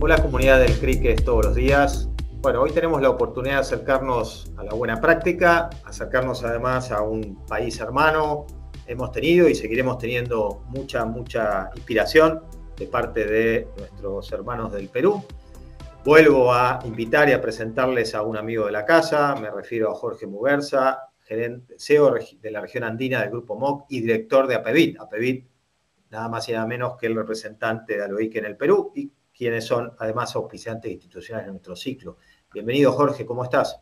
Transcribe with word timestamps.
Hola 0.00 0.22
comunidad 0.22 0.60
del 0.60 0.78
cricket 0.78 1.24
todos 1.24 1.46
los 1.46 1.54
días. 1.56 2.08
Bueno, 2.40 2.62
hoy 2.62 2.70
tenemos 2.70 3.02
la 3.02 3.10
oportunidad 3.10 3.54
de 3.54 3.60
acercarnos 3.62 4.52
a 4.56 4.62
la 4.62 4.72
buena 4.72 5.00
práctica, 5.00 5.70
acercarnos 5.84 6.44
además 6.44 6.92
a 6.92 7.02
un 7.02 7.44
país 7.46 7.80
hermano. 7.80 8.46
Hemos 8.86 9.10
tenido 9.10 9.48
y 9.48 9.56
seguiremos 9.56 9.98
teniendo 9.98 10.62
mucha, 10.68 11.04
mucha 11.04 11.70
inspiración 11.74 12.44
de 12.76 12.86
parte 12.86 13.26
de 13.26 13.66
nuestros 13.76 14.30
hermanos 14.30 14.72
del 14.72 14.88
Perú. 14.88 15.24
Vuelvo 16.04 16.52
a 16.54 16.78
invitar 16.84 17.28
y 17.28 17.32
a 17.32 17.40
presentarles 17.40 18.14
a 18.14 18.22
un 18.22 18.36
amigo 18.36 18.66
de 18.66 18.72
la 18.72 18.84
casa, 18.84 19.34
me 19.34 19.50
refiero 19.50 19.90
a 19.90 19.96
Jorge 19.96 20.28
Muguerza, 20.28 21.08
CEO 21.76 22.14
de 22.40 22.50
la 22.52 22.60
región 22.60 22.84
andina 22.84 23.22
del 23.22 23.30
Grupo 23.30 23.56
MOC 23.56 23.86
y 23.88 24.00
director 24.02 24.46
de 24.46 24.54
APEVIT. 24.54 25.00
APEVIT, 25.00 25.48
nada 26.10 26.28
más 26.28 26.48
y 26.48 26.52
nada 26.52 26.66
menos 26.66 26.96
que 26.96 27.06
el 27.06 27.16
representante 27.16 27.96
de 27.96 28.04
Aloique 28.04 28.38
en 28.38 28.44
el 28.44 28.56
Perú 28.56 28.92
y 28.94 29.12
quienes 29.38 29.64
son 29.64 29.92
además 29.98 30.34
auspiciantes 30.34 30.90
institucionales 30.90 31.46
de 31.46 31.52
nuestro 31.52 31.76
ciclo. 31.76 32.16
Bienvenido, 32.52 32.90
Jorge, 32.90 33.24
¿cómo 33.24 33.44
estás? 33.44 33.80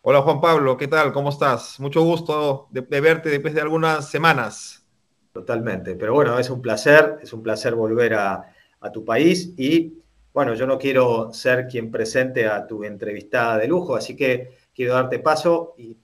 Hola, 0.00 0.22
Juan 0.22 0.40
Pablo, 0.40 0.78
¿qué 0.78 0.88
tal? 0.88 1.12
¿Cómo 1.12 1.28
estás? 1.28 1.78
Mucho 1.78 2.02
gusto 2.02 2.66
de, 2.70 2.80
verte 2.80 3.28
después 3.28 3.52
de 3.52 3.60
algunas 3.60 4.08
semanas. 4.08 4.86
Totalmente, 5.34 5.96
pero 5.96 6.14
bueno, 6.14 6.38
es 6.38 6.48
un 6.48 6.62
placer, 6.62 7.18
es 7.22 7.34
un 7.34 7.42
placer 7.42 7.74
volver 7.74 8.14
a, 8.14 8.48
tu 8.92 9.04
país 9.04 9.54
y 9.56 10.02
bueno, 10.32 10.54
yo 10.54 10.66
no 10.66 10.76
quiero 10.76 11.32
ser 11.32 11.68
quien 11.68 11.88
presente 11.88 12.48
a 12.48 12.66
tu 12.66 12.82
entrevistada 12.82 13.58
de 13.58 13.68
lujo, 13.68 13.94
así 13.94 14.16
que 14.16 14.56
quiero 14.74 14.94
darte 14.94 15.20
paso 15.20 15.74
y 15.78 15.96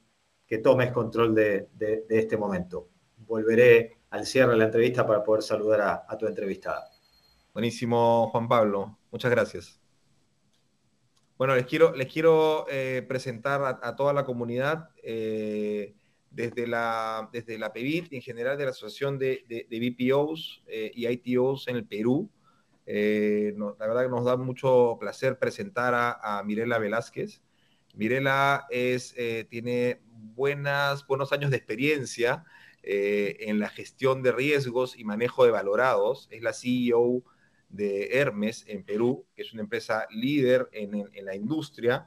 que 0.46 0.58
tomes 0.58 0.92
control 0.92 1.34
de, 1.34 1.68
este 2.08 2.36
momento. 2.36 2.88
Volveré 3.16 3.96
al 4.10 4.24
cierre 4.26 4.52
de 4.52 4.58
la 4.58 4.64
entrevista 4.66 5.04
para 5.04 5.24
poder 5.24 5.42
saludar 5.42 6.04
a 6.06 6.16
tu 6.16 6.28
entrevistada. 6.28 6.88
Buenísimo, 7.58 8.28
Juan 8.30 8.46
Pablo. 8.46 8.96
Muchas 9.10 9.32
gracias. 9.32 9.80
Bueno, 11.36 11.56
les 11.56 11.66
quiero, 11.66 11.92
les 11.92 12.06
quiero 12.06 12.66
eh, 12.70 13.04
presentar 13.08 13.80
a, 13.82 13.96
toda 13.96 14.12
la 14.12 14.24
comunidad 14.24 14.90
eh, 15.02 15.96
desde, 16.30 16.68
la, 16.68 17.28
desde 17.32 17.58
la 17.58 17.72
y 17.74 18.06
en 18.12 18.22
general 18.22 18.56
de 18.58 18.64
la 18.64 18.70
Asociación 18.70 19.18
de, 19.18 19.44
de, 19.48 19.66
BPOs 19.90 20.62
eh, 20.68 20.92
y 20.94 21.08
ITOs 21.08 21.66
en 21.66 21.74
el 21.74 21.84
Perú. 21.84 22.30
la 22.86 23.86
verdad 23.88 24.04
que 24.04 24.08
nos 24.08 24.24
da 24.24 24.36
mucho 24.36 24.96
placer 25.00 25.36
presentar 25.36 25.94
a, 25.96 26.40
Mirela 26.44 26.78
Velázquez. 26.78 27.42
Mirela 27.92 28.68
es, 28.70 29.16
tiene 29.50 30.00
buenas, 30.06 31.04
buenos 31.08 31.32
años 31.32 31.50
de 31.50 31.56
experiencia 31.56 32.44
en 32.84 33.58
la 33.58 33.68
gestión 33.68 34.22
de 34.22 34.30
riesgos 34.30 34.96
y 34.96 35.02
manejo 35.02 35.44
de 35.44 35.50
valorados. 35.50 36.28
Es 36.30 36.40
la 36.40 36.52
CEO 36.52 37.24
de 37.68 38.18
Hermes 38.18 38.64
en 38.66 38.84
Perú, 38.84 39.26
que 39.34 39.42
es 39.42 39.52
una 39.52 39.62
empresa 39.62 40.06
líder 40.10 40.68
en, 40.72 41.08
la 41.24 41.34
industria, 41.34 42.06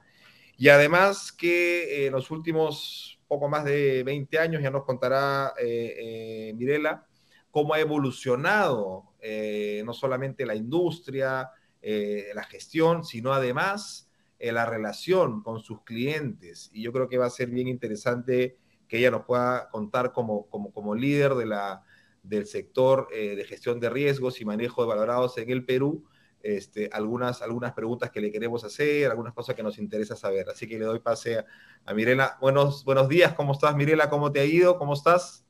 y 0.58 0.70
además 0.70 1.32
que 1.32 2.06
en 2.06 2.14
los 2.14 2.32
últimos 2.32 3.20
poco 3.28 3.48
más 3.48 3.64
de 3.64 4.04
20 4.04 4.40
años, 4.40 4.62
ya 4.62 4.70
nos 4.70 4.84
contará 4.84 5.54
eh, 5.58 5.96
eh, 5.98 6.54
Mirela, 6.56 7.08
cómo 7.50 7.74
ha 7.74 7.80
evolucionado 7.80 9.14
eh, 9.22 9.84
no 9.86 9.94
solamente 9.94 10.46
la 10.46 10.56
industria, 10.56 11.50
la 11.82 12.44
gestión, 12.44 13.04
sino 13.04 13.34
además 13.34 14.08
la 14.40 14.68
relación 14.68 15.42
con 15.42 15.62
sus 15.62 15.82
clientes. 15.84 16.70
Y 16.74 16.84
yo 16.84 16.92
creo 16.94 17.10
que 17.10 17.18
va 17.18 17.26
a 17.26 17.32
ser 17.32 17.50
bien 17.50 17.68
interesante 17.68 18.58
que 18.88 19.00
ella 19.00 19.10
nos 19.10 19.26
pueda 19.26 19.68
contar 19.70 20.12
como, 20.12 20.48
como, 20.48 20.72
como 20.72 20.94
líder 20.94 21.34
de 21.34 21.48
la, 21.48 21.84
del 22.24 22.46
sector 22.46 23.08
eh, 23.14 23.36
de 23.36 23.44
gestión 23.44 23.80
de 23.80 23.90
riesgos 23.90 24.42
y 24.42 24.46
manejo 24.46 24.84
de 24.84 24.88
valorados 24.88 25.38
en 25.38 25.50
el 25.50 25.66
Perú, 25.66 26.06
este, 26.44 26.90
algunas, 26.92 27.42
algunas 27.42 27.74
preguntas 27.74 28.10
que 28.10 28.22
le 28.22 28.32
queremos 28.32 28.64
hacer, 28.64 29.10
algunas 29.10 29.34
cosas 29.34 29.56
que 29.56 29.64
nos 29.64 29.78
interesa 29.78 30.16
saber. 30.16 30.50
Así 30.50 30.68
que 30.68 30.78
le 30.78 30.86
doy 30.86 31.00
pase 31.00 31.44
a, 31.86 31.94
Mirela. 31.94 32.38
Buenos, 32.42 32.84
buenos 32.84 33.10
días, 33.10 33.34
¿cómo 33.34 33.54
estás 33.54 33.76
Mirela? 33.76 34.10
¿Cómo 34.10 34.32
te 34.32 34.40
ha 34.40 34.46
ido? 34.46 34.78
¿Cómo 34.78 34.94
estás? 34.94 35.46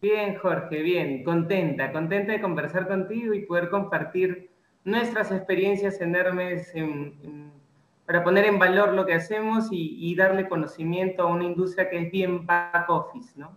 Bien, 0.00 0.36
Jorge, 0.36 0.82
bien, 0.82 1.24
contenta, 1.24 1.92
contenta 1.92 2.32
de 2.32 2.40
conversar 2.40 2.86
contigo 2.86 3.34
y 3.34 3.46
poder 3.46 3.68
compartir 3.68 4.50
nuestras 4.84 5.32
experiencias 5.32 6.00
en 6.00 6.14
Hermes 6.14 6.72
para 8.06 8.22
poner 8.22 8.44
en 8.44 8.60
valor 8.60 8.94
lo 8.94 9.04
que 9.04 9.14
hacemos 9.14 9.68
y, 9.72 9.96
y 9.98 10.14
darle 10.14 10.48
conocimiento 10.48 11.24
a 11.24 11.26
una 11.26 11.44
industria 11.44 11.90
que 11.90 11.98
es 11.98 12.10
bien 12.12 12.46
back 12.46 12.88
office, 12.88 13.32
¿no? 13.36 13.56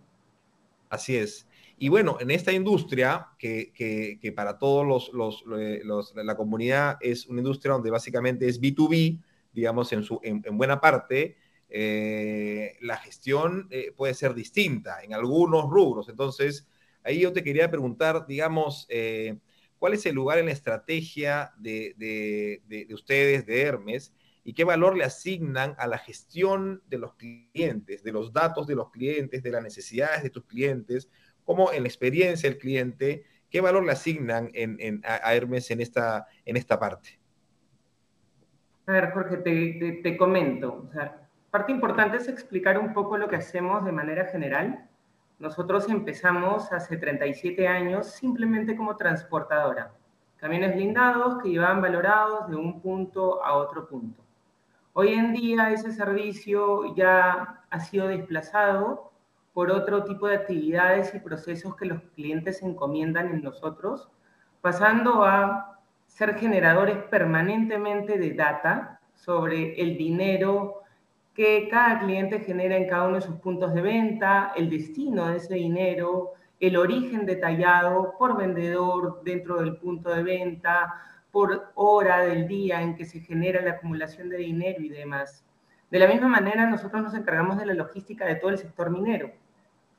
Así 0.90 1.16
es. 1.16 1.48
Y 1.82 1.88
bueno, 1.88 2.16
en 2.20 2.30
esta 2.30 2.52
industria, 2.52 3.30
que, 3.40 3.72
que, 3.72 4.32
para 4.32 4.56
todos 4.56 4.86
los, 4.86 5.12
los, 5.12 5.42
los, 5.82 6.14
la 6.14 6.36
comunidad 6.36 6.96
es 7.00 7.26
una 7.26 7.40
industria 7.40 7.72
donde 7.72 7.90
básicamente 7.90 8.46
es 8.46 8.60
B2B, 8.60 9.20
digamos, 9.52 9.92
en, 9.92 10.04
su, 10.04 10.20
en, 10.22 10.42
buena 10.56 10.80
parte, 10.80 11.36
eh, 11.68 12.76
la 12.82 12.98
gestión 12.98 13.66
eh, 13.72 13.92
puede 13.96 14.14
ser 14.14 14.32
distinta 14.32 15.02
en 15.02 15.12
algunos 15.12 15.68
rubros. 15.68 16.08
Entonces, 16.08 16.68
ahí 17.02 17.18
yo 17.18 17.32
te 17.32 17.42
quería 17.42 17.68
preguntar, 17.68 18.28
digamos, 18.28 18.86
eh, 18.88 19.38
¿cuál 19.80 19.94
es 19.94 20.06
el 20.06 20.14
lugar 20.14 20.38
en 20.38 20.46
la 20.46 20.52
estrategia 20.52 21.52
de, 21.58 21.94
de, 21.96 22.62
de, 22.68 22.94
ustedes, 22.94 23.44
de 23.44 23.60
Hermes, 23.60 24.14
y 24.44 24.54
qué 24.54 24.62
valor 24.62 24.96
le 24.96 25.02
asignan 25.02 25.74
a 25.78 25.88
la 25.88 25.98
gestión 25.98 26.80
de 26.86 26.98
los 26.98 27.14
clientes, 27.16 28.04
de 28.04 28.12
los 28.12 28.32
datos 28.32 28.68
de 28.68 28.76
los 28.76 28.92
clientes, 28.92 29.42
de 29.42 29.50
las 29.50 29.64
necesidades 29.64 30.22
de 30.22 30.30
tus 30.30 30.44
clientes? 30.44 31.08
Cómo 31.44 31.72
en 31.72 31.82
la 31.82 31.88
experiencia 31.88 32.48
del 32.48 32.58
cliente, 32.58 33.24
qué 33.50 33.60
valor 33.60 33.84
le 33.84 33.92
asignan 33.92 34.50
a, 35.04 35.34
Hermes 35.34 35.70
en 35.70 35.80
esta, 35.80 36.26
en 36.44 36.56
esta 36.56 36.78
parte. 36.78 37.20
A 38.86 38.92
ver, 38.92 39.12
Jorge, 39.12 39.36
te, 40.02 40.16
comento. 40.16 40.90
parte 41.50 41.70
importante 41.70 42.16
es 42.16 42.28
explicar 42.28 42.78
un 42.78 42.92
poco 42.92 43.16
lo 43.16 43.28
que 43.28 43.36
hacemos 43.36 43.84
de 43.84 43.92
manera 43.92 44.24
general. 44.26 44.88
Nosotros 45.38 45.88
empezamos 45.88 46.72
hace 46.72 46.96
37 46.96 47.68
años 47.68 48.06
simplemente 48.08 48.74
como 48.74 48.96
transportadora. 48.96 49.92
Camiones 50.36 50.74
blindados 50.74 51.40
que 51.42 51.50
llevaban 51.50 51.80
valorados 51.80 52.48
de 52.48 52.56
un 52.56 52.80
punto 52.80 53.44
a 53.44 53.54
otro 53.54 53.86
punto. 53.86 54.24
Hoy 54.94 55.14
en 55.14 55.32
día 55.32 55.70
ese 55.70 55.92
servicio 55.92 56.94
ya 56.96 57.64
ha 57.70 57.80
sido 57.80 58.08
desplazado 58.08 59.11
por 59.52 59.70
otro 59.70 60.04
tipo 60.04 60.28
de 60.28 60.36
actividades 60.36 61.14
y 61.14 61.20
procesos 61.20 61.76
que 61.76 61.86
los 61.86 62.00
clientes 62.14 62.62
encomiendan 62.62 63.28
en 63.28 63.42
nosotros, 63.42 64.08
pasando 64.60 65.24
a 65.24 65.80
ser 66.06 66.34
generadores 66.36 66.96
permanentemente 67.10 68.18
de 68.18 68.34
data 68.34 69.00
sobre 69.14 69.80
el 69.80 69.96
dinero 69.96 70.82
que 71.34 71.68
cada 71.70 72.00
cliente 72.00 72.40
genera 72.40 72.76
en 72.76 72.88
cada 72.88 73.04
uno 73.04 73.16
de 73.16 73.22
sus 73.22 73.36
puntos 73.36 73.72
de 73.74 73.80
venta, 73.80 74.52
el 74.54 74.68
destino 74.68 75.28
de 75.28 75.38
ese 75.38 75.54
dinero, 75.54 76.32
el 76.60 76.76
origen 76.76 77.24
detallado 77.24 78.14
por 78.18 78.36
vendedor 78.36 79.22
dentro 79.24 79.60
del 79.60 79.76
punto 79.76 80.10
de 80.10 80.22
venta, 80.22 80.94
por 81.30 81.72
hora 81.74 82.20
del 82.20 82.46
día 82.46 82.82
en 82.82 82.94
que 82.94 83.06
se 83.06 83.20
genera 83.20 83.62
la 83.62 83.72
acumulación 83.72 84.28
de 84.28 84.36
dinero 84.36 84.82
y 84.82 84.90
demás. 84.90 85.44
De 85.90 85.98
la 85.98 86.06
misma 86.06 86.28
manera, 86.28 86.66
nosotros 86.66 87.02
nos 87.02 87.14
encargamos 87.14 87.58
de 87.58 87.66
la 87.66 87.74
logística 87.74 88.26
de 88.26 88.36
todo 88.36 88.50
el 88.50 88.58
sector 88.58 88.90
minero. 88.90 89.30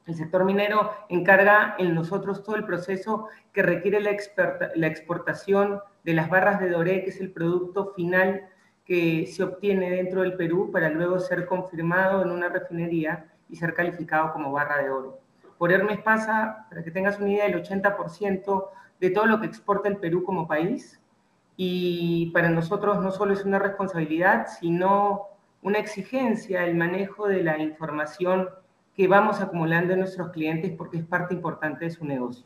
El 0.06 0.16
sector 0.16 0.44
minero 0.44 0.91
encarga 1.08 1.75
en 1.78 1.96
nosotros 1.96 2.44
todo 2.44 2.56
el 2.56 2.66
proceso 2.66 3.28
que 3.53 3.64
requiere 3.64 4.02
la, 4.02 4.12
exportación 4.88 5.80
de 6.03 6.14
las 6.14 6.30
barras 6.30 6.59
de 6.59 6.69
doré, 6.69 7.03
que 7.03 7.12
es 7.12 7.22
el 7.22 7.31
producto 7.31 7.94
final 7.96 8.50
que 8.86 9.25
se 9.28 9.44
obtiene 9.44 9.90
dentro 9.90 10.22
del 10.22 10.36
Perú 10.36 10.72
para 10.72 10.90
luego 10.90 11.19
ser 11.19 11.46
confirmado 11.46 12.22
en 12.22 12.31
una 12.31 12.50
refinería 12.50 13.28
y 13.50 13.56
ser 13.56 13.74
calificado 13.74 14.34
como 14.34 14.52
barra 14.52 14.84
de 14.84 14.90
oro. 14.90 15.19
Por 15.58 15.72
Hermes 15.72 16.02
pasa, 16.02 16.66
para 16.69 16.84
que 16.84 16.92
tengas 16.92 17.19
una 17.19 17.30
idea, 17.30 17.46
el 17.46 17.63
80% 17.63 18.68
de 19.00 19.09
todo 19.09 19.25
lo 19.25 19.40
que 19.40 19.47
exporta 19.47 19.88
el 19.88 19.97
Perú 19.97 20.24
como 20.24 20.47
país. 20.47 21.00
Y 21.56 22.31
para 22.33 22.50
nosotros 22.50 23.01
no 23.01 23.12
solo 23.12 23.33
es 23.33 23.45
una 23.45 23.60
responsabilidad, 23.60 24.48
sino 24.60 25.27
una 25.62 25.80
exigencia 25.80 26.66
el 26.66 26.75
manejo 26.75 27.27
de 27.27 27.44
la 27.44 27.57
información 27.60 28.50
que 28.95 29.07
vamos 29.07 29.42
acumulando 29.42 29.94
en 29.94 30.00
nuestros 30.00 30.31
clientes 30.31 30.72
porque 30.78 30.98
es 30.98 31.06
parte 31.06 31.34
importante 31.34 31.86
de 31.86 31.92
su 31.92 32.06
negocio. 32.06 32.45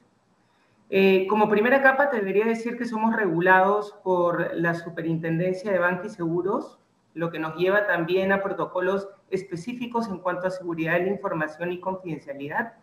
Eh, 0.89 1.27
como 1.27 1.49
primera 1.49 1.81
capa, 1.81 2.09
te 2.09 2.17
debería 2.17 2.45
decir 2.45 2.77
que 2.77 2.85
somos 2.85 3.13
regulados 3.13 3.93
por 4.03 4.55
la 4.55 4.73
Superintendencia 4.73 5.71
de 5.71 5.79
Banca 5.79 6.07
y 6.07 6.09
Seguros, 6.09 6.79
lo 7.13 7.29
que 7.29 7.39
nos 7.39 7.55
lleva 7.57 7.87
también 7.87 8.31
a 8.31 8.41
protocolos 8.41 9.09
específicos 9.29 10.07
en 10.07 10.19
cuanto 10.19 10.47
a 10.47 10.51
seguridad 10.51 10.93
de 10.93 11.05
la 11.05 11.11
información 11.11 11.73
y 11.73 11.79
confidencialidad. 11.81 12.73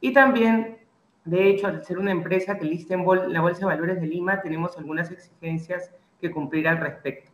Y 0.00 0.12
también, 0.12 0.78
de 1.24 1.48
hecho, 1.48 1.68
al 1.68 1.84
ser 1.84 1.98
una 1.98 2.10
empresa 2.10 2.58
que 2.58 2.66
lista 2.66 2.94
en 2.94 3.32
la 3.32 3.40
Bolsa 3.40 3.60
de 3.60 3.66
Valores 3.66 4.00
de 4.00 4.06
Lima, 4.06 4.42
tenemos 4.42 4.76
algunas 4.76 5.10
exigencias 5.10 5.90
que 6.20 6.30
cumplir 6.30 6.68
al 6.68 6.78
respecto. 6.78 7.30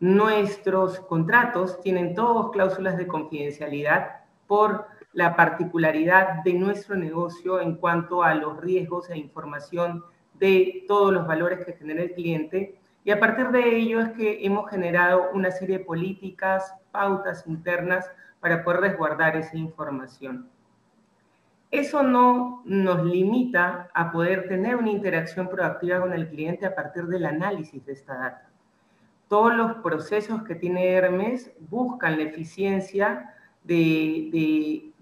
Nuestros 0.00 0.98
contratos 1.00 1.80
tienen 1.80 2.14
todos 2.14 2.50
cláusulas 2.50 2.96
de 2.96 3.06
confidencialidad 3.06 4.24
por 4.46 4.86
la 5.16 5.34
particularidad 5.34 6.44
de 6.44 6.52
nuestro 6.52 6.94
negocio 6.94 7.58
en 7.58 7.76
cuanto 7.76 8.22
a 8.22 8.34
los 8.34 8.60
riesgos 8.60 9.08
e 9.08 9.16
información 9.16 10.04
de 10.34 10.84
todos 10.86 11.10
los 11.10 11.26
valores 11.26 11.64
que 11.64 11.72
genera 11.72 12.02
el 12.02 12.12
cliente 12.12 12.78
Y 13.02 13.12
a 13.12 13.18
partir 13.18 13.48
de 13.48 13.78
ello 13.78 14.00
es 14.00 14.10
que 14.10 14.44
hemos 14.44 14.68
generado 14.68 15.30
una 15.32 15.50
serie 15.50 15.78
de 15.78 15.84
políticas, 15.84 16.74
pautas 16.92 17.46
internas 17.46 18.10
para 18.40 18.62
poder 18.62 18.80
resguardar 18.80 19.36
esa 19.36 19.56
información. 19.56 20.50
Eso 21.70 22.02
no 22.02 22.62
nos 22.66 23.02
limita 23.02 23.88
a 23.94 24.12
poder 24.12 24.48
tener 24.48 24.76
una 24.76 24.90
interacción 24.90 25.48
proactiva 25.48 25.98
con 25.98 26.12
el 26.12 26.28
cliente 26.28 26.66
a 26.66 26.74
partir 26.74 27.06
del 27.06 27.24
análisis 27.24 27.82
de 27.86 27.92
esta 27.92 28.18
data. 28.18 28.50
Todos 29.28 29.54
los 29.56 29.76
procesos 29.76 30.42
que 30.42 30.56
tiene 30.56 30.92
Hermes 30.92 31.52
buscan 31.70 32.18
la 32.18 32.24
eficiencia 32.24 33.32
de, 33.66 34.92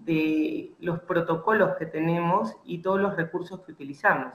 los 0.79 0.99
protocolos 1.01 1.75
que 1.77 1.85
tenemos 1.85 2.55
y 2.63 2.79
todos 2.79 2.99
los 2.99 3.15
recursos 3.15 3.61
que 3.61 3.71
utilizamos. 3.71 4.33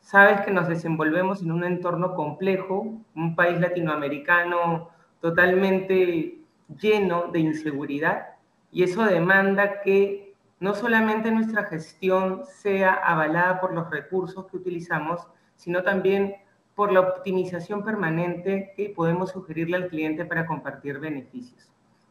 Sabes 0.00 0.40
que 0.42 0.50
nos 0.50 0.68
desenvolvemos 0.68 1.42
en 1.42 1.52
un 1.52 1.64
entorno 1.64 2.14
complejo, 2.14 3.00
un 3.14 3.34
país 3.34 3.60
latinoamericano 3.60 4.88
totalmente 5.20 6.38
lleno 6.80 7.28
de 7.32 7.40
inseguridad 7.40 8.28
y 8.72 8.82
eso 8.82 9.04
demanda 9.04 9.82
que 9.82 10.34
no 10.58 10.74
solamente 10.74 11.30
nuestra 11.30 11.64
gestión 11.64 12.42
sea 12.46 12.94
avalada 12.94 13.60
por 13.60 13.74
los 13.74 13.90
recursos 13.90 14.46
que 14.46 14.56
utilizamos, 14.56 15.26
sino 15.56 15.82
también 15.82 16.36
por 16.74 16.92
la 16.92 17.00
optimización 17.00 17.84
permanente 17.84 18.72
que 18.76 18.90
podemos 18.90 19.30
sugerirle 19.30 19.76
al 19.76 19.88
cliente 19.88 20.24
para 20.24 20.46
compartir 20.46 20.98
beneficios. 20.98 21.70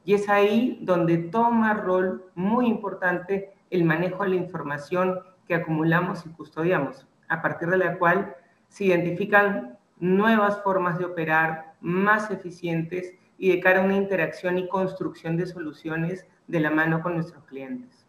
Y 0.09 0.15
es 0.15 0.27
ahí 0.27 0.79
donde 0.81 1.19
toma 1.19 1.75
rol 1.75 2.31
muy 2.33 2.65
importante 2.65 3.53
el 3.69 3.83
manejo 3.83 4.23
de 4.23 4.29
la 4.29 4.37
información 4.37 5.19
que 5.47 5.53
acumulamos 5.53 6.25
y 6.25 6.29
custodiamos, 6.29 7.05
a 7.27 7.43
partir 7.43 7.67
de 7.67 7.77
la 7.77 7.95
cual 7.99 8.35
se 8.69 8.85
identifican 8.85 9.77
nuevas 9.99 10.63
formas 10.63 10.97
de 10.97 11.05
operar 11.05 11.75
más 11.79 12.31
eficientes 12.31 13.13
y 13.37 13.49
de 13.49 13.59
cara 13.59 13.83
a 13.83 13.85
una 13.85 13.97
interacción 13.97 14.57
y 14.57 14.67
construcción 14.67 15.37
de 15.37 15.45
soluciones 15.45 16.25
de 16.47 16.59
la 16.59 16.71
mano 16.71 17.03
con 17.03 17.13
nuestros 17.13 17.43
clientes. 17.43 18.07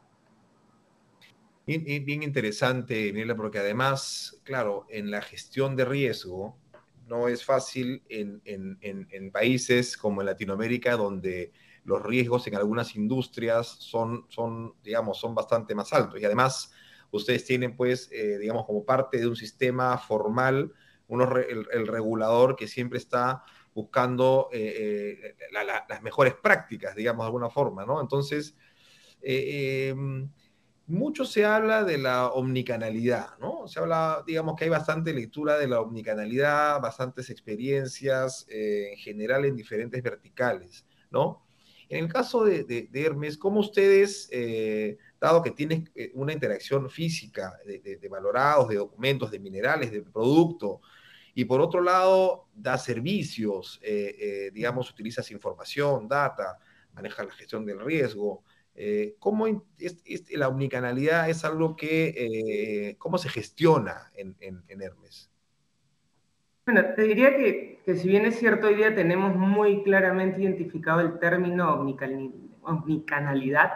Bien, 1.66 2.22
interesante, 2.22 3.12
Mirela, 3.12 3.36
porque 3.36 3.58
además, 3.58 4.40
claro, 4.44 4.86
en 4.88 5.10
la 5.10 5.20
gestión 5.20 5.76
de 5.76 5.84
riesgo 5.84 6.56
no 7.06 7.28
es 7.28 7.44
fácil 7.44 8.02
en, 8.08 8.40
en, 8.46 9.30
países 9.32 9.98
como 9.98 10.22
en 10.22 10.28
Latinoamérica, 10.28 10.96
donde 10.96 11.52
los 11.84 12.02
riesgos 12.02 12.46
en 12.46 12.56
algunas 12.56 12.94
industrias 12.94 13.66
son, 13.66 14.26
son, 14.28 14.74
digamos, 14.82 15.18
son 15.18 15.34
bastante 15.34 15.74
más 15.74 15.92
altos. 15.92 16.20
Y 16.20 16.24
además, 16.24 16.72
ustedes 17.10 17.44
tienen, 17.44 17.76
pues, 17.76 18.08
eh, 18.12 18.38
digamos, 18.38 18.66
como 18.66 18.84
parte 18.84 19.18
de 19.18 19.26
un 19.26 19.36
sistema 19.36 19.96
formal, 19.98 20.72
el, 21.08 21.86
regulador 21.88 22.54
que 22.54 22.68
siempre 22.68 22.98
está 22.98 23.42
buscando 23.74 24.48
eh, 24.52 25.18
eh, 25.20 25.36
las 25.88 26.02
mejores 26.02 26.34
prácticas, 26.34 26.94
digamos, 26.94 27.24
de 27.24 27.26
alguna 27.26 27.50
forma, 27.50 27.84
¿no? 27.84 28.00
Entonces, 28.00 28.56
em, 29.20 30.30
mucho 30.86 31.24
se 31.24 31.44
habla 31.44 31.82
de 31.82 31.98
la 31.98 32.28
omnicanalidad, 32.28 33.38
¿no? 33.40 33.66
Se 33.66 33.80
habla, 33.80 34.22
digamos 34.24 34.54
que 34.56 34.64
hay 34.64 34.70
bastante 34.70 35.12
lectura 35.12 35.58
de 35.58 35.66
la 35.66 35.80
omnicanalidad, 35.80 36.80
bastantes 36.80 37.28
experiencias 37.30 38.46
en 38.48 38.96
general 38.98 39.44
en 39.44 39.56
diferentes 39.56 40.00
verticales, 40.02 40.86
¿no? 41.10 41.44
En 41.90 42.04
el 42.04 42.12
caso 42.12 42.44
de, 42.44 42.88
Hermes, 42.94 43.36
¿cómo 43.36 43.58
ustedes, 43.58 44.28
eh, 44.30 44.96
dado 45.20 45.42
que 45.42 45.50
tienen 45.50 45.90
eh, 45.96 46.12
una 46.14 46.32
interacción 46.32 46.88
física 46.88 47.58
de, 47.66 48.08
valorados, 48.08 48.68
de 48.68 48.76
documentos, 48.76 49.32
de 49.32 49.40
minerales, 49.40 49.90
de 49.90 50.02
producto, 50.02 50.80
y 51.34 51.44
por 51.46 51.60
otro 51.60 51.82
lado 51.82 52.46
da 52.54 52.78
servicios, 52.78 53.80
eh, 53.82 54.52
digamos, 54.54 54.88
utilizas 54.88 55.32
información, 55.32 56.06
data, 56.06 56.58
maneja 56.92 57.24
la 57.24 57.32
gestión 57.32 57.66
del 57.66 57.80
riesgo, 57.80 58.44
¿cómo 59.18 59.48
es, 59.76 59.96
la 60.30 60.48
omnicanalidad 60.48 61.28
es 61.28 61.44
algo 61.44 61.74
que, 61.74 62.94
cómo 62.98 63.18
se 63.18 63.28
gestiona 63.30 64.12
en 64.14 64.64
Hermes? 64.80 65.29
Bueno, 66.72 66.86
te 66.94 67.02
diría 67.02 67.36
que, 67.36 67.80
si 67.96 68.06
bien 68.06 68.26
es 68.26 68.38
cierto, 68.38 68.68
hoy 68.68 68.76
día 68.76 68.94
tenemos 68.94 69.34
muy 69.34 69.82
claramente 69.82 70.40
identificado 70.40 71.00
el 71.00 71.18
término 71.18 71.84
omnicanalidad, 72.62 73.72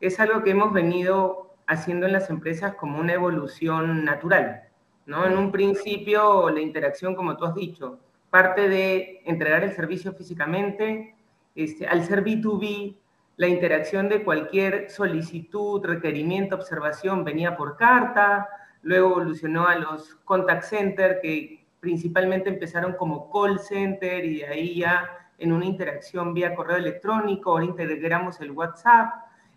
es 0.00 0.20
algo 0.20 0.44
que 0.44 0.50
hemos 0.50 0.72
venido 0.72 1.56
haciendo 1.66 2.06
en 2.06 2.12
las 2.12 2.30
empresas 2.30 2.76
como 2.76 3.00
una 3.00 3.14
evolución 3.14 4.04
natural. 4.04 4.62
¿no? 5.06 5.26
En 5.26 5.36
un 5.36 5.50
principio, 5.50 6.48
la 6.50 6.60
interacción, 6.60 7.16
como 7.16 7.36
tú 7.36 7.46
has 7.46 7.56
dicho, 7.56 7.98
parte 8.30 8.68
de 8.68 9.22
entregar 9.24 9.64
el 9.64 9.72
servicio 9.72 10.12
físicamente, 10.12 11.16
este, 11.56 11.88
al 11.88 12.04
ser 12.04 12.22
B2B, 12.22 12.94
la 13.38 13.48
interacción 13.48 14.08
de 14.08 14.22
cualquier 14.22 14.88
solicitud, 14.88 15.84
requerimiento, 15.84 16.54
observación 16.54 17.24
venía 17.24 17.56
por 17.56 17.76
carta, 17.76 18.48
luego 18.82 19.10
evolucionó 19.10 19.66
a 19.66 19.74
los 19.74 20.14
contact 20.24 20.62
center 20.62 21.18
que 21.20 21.65
principalmente 21.86 22.48
empezaron 22.48 22.94
como 22.94 23.30
call 23.30 23.60
center 23.60 24.24
y 24.24 24.38
de 24.38 24.46
ahí 24.46 24.74
ya 24.80 25.08
en 25.38 25.52
una 25.52 25.66
interacción 25.66 26.34
vía 26.34 26.52
correo 26.52 26.78
electrónico, 26.78 27.50
ahora 27.50 27.66
integramos 27.66 28.40
el 28.40 28.50
WhatsApp 28.50 29.14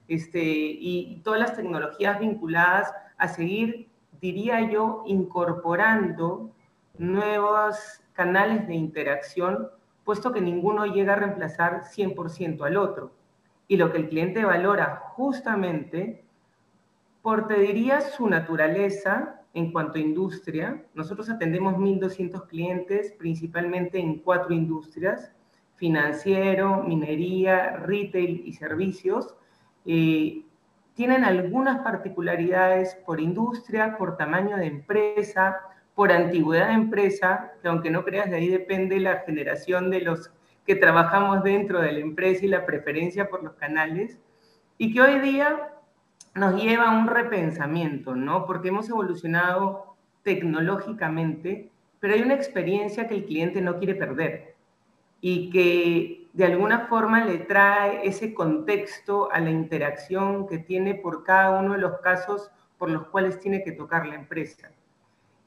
este, 0.07 0.39
y 0.43 1.21
todas 1.23 1.39
las 1.39 1.55
tecnologías 1.55 2.19
vinculadas 2.19 2.93
a 3.17 3.27
seguir, 3.29 3.89
diría 4.21 4.61
yo, 4.69 5.03
incorporando 5.07 6.51
nuevos 6.99 7.99
canales 8.13 8.67
de 8.67 8.75
interacción, 8.75 9.67
puesto 10.03 10.31
que 10.31 10.39
ninguno 10.39 10.85
llega 10.85 11.13
a 11.13 11.15
reemplazar 11.15 11.81
100% 11.81 12.63
al 12.63 12.77
otro. 12.77 13.11
Y 13.67 13.77
lo 13.77 13.91
que 13.91 13.97
el 13.97 14.09
cliente 14.09 14.45
valora 14.45 15.01
justamente 15.15 16.23
por, 17.29 17.47
te 17.47 17.59
diría, 17.59 18.01
su 18.01 18.27
naturaleza, 18.27 19.41
en 19.53 19.71
cuanto 19.71 19.99
a 19.99 20.01
industria, 20.01 20.83
nosotros 20.95 21.29
atendemos 21.29 21.75
1.200 21.75 22.47
clientes, 22.47 23.11
principalmente 23.19 23.99
en 23.99 24.17
cuatro 24.17 24.51
industrias, 24.51 25.31
financiero, 25.75 26.81
minería, 26.81 27.75
retail 27.75 28.41
y 28.47 28.53
servicios. 28.53 29.35
Eh, 29.85 30.43
tienen 30.95 31.23
algunas 31.23 31.83
particularidades 31.83 32.95
por 33.05 33.21
industria, 33.21 33.95
por 33.95 34.17
tamaño 34.17 34.57
de 34.57 34.65
empresa, 34.65 35.59
por 35.93 36.11
antigüedad 36.11 36.69
de 36.69 36.73
empresa, 36.73 37.51
que 37.61 37.67
aunque 37.67 37.91
no 37.91 38.03
creas, 38.05 38.31
de 38.31 38.37
ahí 38.37 38.47
depende 38.47 38.99
la 38.99 39.17
generación 39.17 39.91
de 39.91 40.01
los 40.01 40.31
que 40.65 40.73
trabajamos 40.73 41.43
dentro 41.43 41.79
de 41.79 41.91
la 41.91 41.99
empresa 41.99 42.43
y 42.43 42.47
la 42.47 42.65
preferencia 42.65 43.29
por 43.29 43.43
los 43.43 43.53
canales, 43.53 44.17
y 44.79 44.91
que 44.91 45.01
hoy 45.01 45.19
día 45.19 45.75
nos 46.35 46.61
lleva 46.61 46.85
a 46.85 46.97
un 46.97 47.07
repensamiento, 47.07 48.15
¿no? 48.15 48.45
Porque 48.45 48.69
hemos 48.69 48.89
evolucionado 48.89 49.95
tecnológicamente, 50.23 51.71
pero 51.99 52.13
hay 52.13 52.21
una 52.21 52.35
experiencia 52.35 53.07
que 53.07 53.15
el 53.15 53.25
cliente 53.25 53.61
no 53.61 53.77
quiere 53.77 53.95
perder 53.95 54.55
y 55.21 55.49
que 55.49 56.27
de 56.33 56.45
alguna 56.45 56.87
forma 56.87 57.25
le 57.25 57.39
trae 57.39 58.07
ese 58.07 58.33
contexto 58.33 59.31
a 59.31 59.39
la 59.39 59.49
interacción 59.49 60.47
que 60.47 60.59
tiene 60.59 60.95
por 60.95 61.23
cada 61.23 61.59
uno 61.59 61.73
de 61.73 61.79
los 61.79 61.99
casos 61.99 62.51
por 62.77 62.89
los 62.89 63.07
cuales 63.07 63.39
tiene 63.39 63.63
que 63.63 63.73
tocar 63.73 64.05
la 64.05 64.15
empresa. 64.15 64.71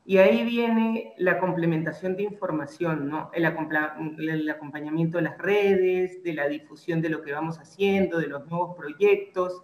Y 0.04 0.18
ahí 0.18 0.44
viene 0.44 1.14
la 1.16 1.38
complementación 1.38 2.16
de 2.16 2.24
información, 2.24 3.08
¿no? 3.08 3.30
el, 3.32 3.44
el, 4.28 4.50
acompañamiento 4.50 5.18
de 5.18 5.22
las 5.22 5.38
redes, 5.38 6.22
de 6.24 6.34
la 6.34 6.48
difusión 6.48 7.00
de 7.00 7.08
lo 7.08 7.22
que 7.22 7.32
vamos 7.32 7.58
haciendo, 7.58 8.18
de 8.18 8.26
los 8.26 8.46
nuevos 8.48 8.76
proyectos, 8.76 9.62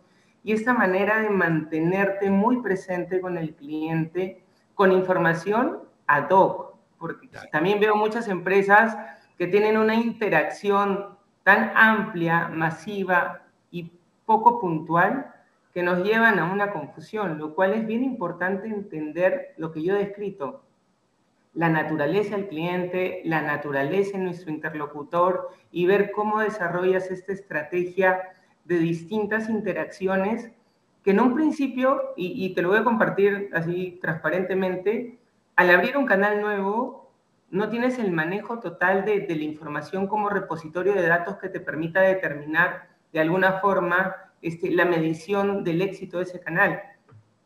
y 0.48 0.52
esta 0.52 0.72
manera 0.72 1.20
de 1.20 1.28
mantenerte 1.28 2.30
muy 2.30 2.62
presente 2.62 3.20
con 3.20 3.36
el 3.36 3.54
cliente 3.54 4.42
con 4.74 4.92
información 4.92 5.80
ad 6.06 6.30
hoc, 6.30 6.74
porque 6.98 7.28
también 7.52 7.78
veo 7.80 7.94
muchas 7.94 8.28
empresas 8.28 8.96
que 9.36 9.46
tienen 9.46 9.76
una 9.76 9.94
interacción 9.94 11.18
tan 11.42 11.70
amplia, 11.74 12.48
masiva 12.48 13.42
y 13.70 13.92
poco 14.24 14.58
puntual 14.58 15.34
que 15.74 15.82
nos 15.82 16.02
llevan 16.02 16.38
a 16.38 16.50
una 16.50 16.72
confusión, 16.72 17.36
lo 17.36 17.54
cual 17.54 17.74
es 17.74 17.86
bien 17.86 18.02
importante 18.02 18.68
entender 18.68 19.52
lo 19.58 19.70
que 19.70 19.82
yo 19.82 19.96
he 19.96 19.98
descrito, 19.98 20.62
la 21.52 21.68
naturaleza 21.68 22.36
del 22.36 22.48
cliente, 22.48 23.20
la 23.26 23.42
naturaleza 23.42 24.16
de 24.16 24.24
nuestro 24.24 24.50
interlocutor 24.50 25.50
y 25.70 25.84
ver 25.84 26.10
cómo 26.10 26.40
desarrollas 26.40 27.10
esta 27.10 27.34
estrategia 27.34 28.22
de 28.68 28.78
distintas 28.78 29.48
interacciones 29.48 30.50
que 31.02 31.12
en 31.12 31.20
un 31.20 31.34
principio, 31.34 32.12
y, 32.16 32.52
te 32.54 32.60
lo 32.60 32.68
voy 32.68 32.78
a 32.78 32.84
compartir 32.84 33.50
así 33.54 33.98
transparentemente, 34.02 35.18
al 35.56 35.70
abrir 35.70 35.96
un 35.96 36.04
canal 36.04 36.42
nuevo, 36.42 37.10
no 37.50 37.70
tienes 37.70 37.98
el 37.98 38.12
manejo 38.12 38.60
total 38.60 39.06
de, 39.06 39.26
la 39.26 39.42
información 39.42 40.06
como 40.06 40.28
repositorio 40.28 40.92
de 40.92 41.06
datos 41.06 41.38
que 41.38 41.48
te 41.48 41.60
permita 41.60 42.02
determinar 42.02 42.88
de 43.12 43.20
alguna 43.20 43.54
forma 43.54 44.16
este, 44.42 44.70
la 44.70 44.84
medición 44.84 45.64
del 45.64 45.80
éxito 45.80 46.18
de 46.18 46.24
ese 46.24 46.40
canal. 46.40 46.82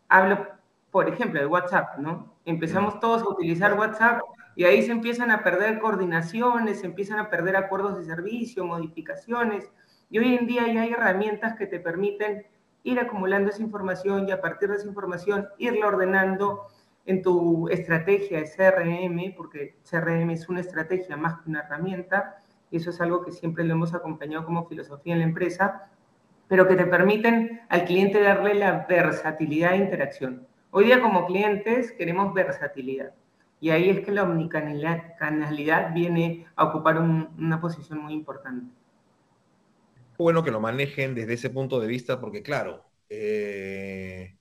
Hablo, 0.08 0.48
por 0.90 1.08
ejemplo, 1.08 1.40
de 1.40 1.46
WhatsApp, 1.46 1.98
¿no? 1.98 2.34
Empezamos 2.44 2.98
todos 2.98 3.22
a 3.22 3.28
utilizar 3.28 3.78
WhatsApp 3.78 4.22
y 4.56 4.64
ahí 4.64 4.82
se 4.82 4.90
empiezan 4.90 5.30
a 5.30 5.44
perder 5.44 5.78
coordinaciones, 5.78 6.80
se 6.80 6.86
empiezan 6.86 7.20
a 7.20 7.30
perder 7.30 7.54
acuerdos 7.56 7.96
de 7.96 8.04
servicio, 8.04 8.64
modificaciones, 8.64 9.70
y 10.12 10.18
hoy 10.18 10.34
en 10.36 10.46
día 10.46 10.70
ya 10.70 10.82
hay 10.82 10.90
herramientas 10.90 11.54
que 11.56 11.66
te 11.66 11.80
permiten 11.80 12.44
ir 12.82 13.00
acumulando 13.00 13.48
esa 13.48 13.62
información 13.62 14.28
y 14.28 14.30
a 14.30 14.42
partir 14.42 14.68
de 14.68 14.76
esa 14.76 14.86
información 14.86 15.48
irla 15.56 15.86
ordenando 15.86 16.66
en 17.06 17.22
tu 17.22 17.66
estrategia 17.70 18.38
de 18.38 18.44
CRM, 18.44 19.34
porque 19.34 19.76
CRM 19.90 20.28
es 20.28 20.50
una 20.50 20.60
estrategia 20.60 21.16
más 21.16 21.40
que 21.40 21.48
una 21.48 21.60
herramienta, 21.60 22.36
y 22.70 22.76
eso 22.76 22.90
es 22.90 23.00
algo 23.00 23.24
que 23.24 23.32
siempre 23.32 23.64
lo 23.64 23.72
hemos 23.72 23.94
acompañado 23.94 24.44
como 24.44 24.68
filosofía 24.68 25.14
en 25.14 25.20
la 25.20 25.26
empresa, 25.26 25.88
pero 26.46 26.68
que 26.68 26.76
te 26.76 26.84
permiten 26.84 27.62
al 27.70 27.86
cliente 27.86 28.20
darle 28.20 28.52
la 28.52 28.84
versatilidad 28.86 29.70
de 29.70 29.78
interacción. 29.78 30.46
Hoy 30.72 30.84
día 30.84 31.00
como 31.00 31.24
clientes 31.24 31.90
queremos 31.92 32.34
versatilidad. 32.34 33.14
Y 33.60 33.70
ahí 33.70 33.88
es 33.88 34.00
que 34.00 34.12
la 34.12 34.24
omnicanalidad 34.24 35.94
viene 35.94 36.46
a 36.54 36.64
ocupar 36.64 36.98
una 36.98 37.60
posición 37.62 38.00
muy 38.00 38.12
importante. 38.12 38.81
Bueno 40.22 40.44
que 40.44 40.52
lo 40.52 40.60
manejen 40.60 41.16
desde 41.16 41.34
ese 41.34 41.50
punto 41.50 41.80
de 41.80 41.88
vista, 41.88 42.20
porque 42.20 42.44
claro, 42.44 42.84
eh, 43.08 44.36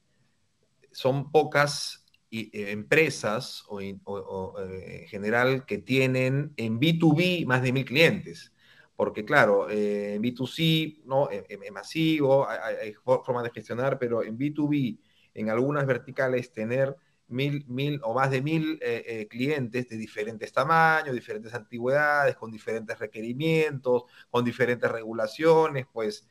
son 0.92 1.32
pocas 1.32 2.06
eh, 2.30 2.50
empresas 2.70 3.64
o, 3.68 3.82
eh, 3.82 5.02
en 5.02 5.08
general 5.08 5.66
que 5.66 5.80
tienen 5.80 6.54
en 6.56 6.80
B2B 6.80 7.48
más 7.48 7.64
de 7.64 7.74
mil 7.74 7.86
clientes. 7.86 8.54
Porque 8.96 9.26
claro, 9.26 9.72
en 9.72 10.22
B2C 10.22 11.02
¿no? 11.06 11.32
es, 11.32 11.44
masivo, 11.72 12.48
hay, 12.48 12.76
hay 12.76 12.94
formas 12.94 13.44
de 13.44 13.50
gestionar, 13.50 13.98
pero 13.98 14.24
en 14.24 14.38
B2B, 14.38 15.00
en 15.34 15.50
algunas 15.50 15.88
verticales, 15.88 16.52
tener 16.54 16.96
mil, 17.32 17.66
mil 17.68 18.00
o 18.04 18.14
más 18.14 18.30
de 18.32 18.42
mil 18.42 18.80
eh, 18.82 19.04
eh, 19.08 19.28
clientes 19.28 19.88
de 19.90 19.98
diferentes 19.98 20.52
tamaños, 20.52 21.16
diferentes 21.16 21.54
antigüedades, 21.54 22.36
con 22.36 22.52
diferentes 22.52 22.98
requerimientos, 23.00 24.04
con 24.30 24.46
diferentes 24.46 24.92
regulaciones, 24.92 25.86
pues 25.92 26.28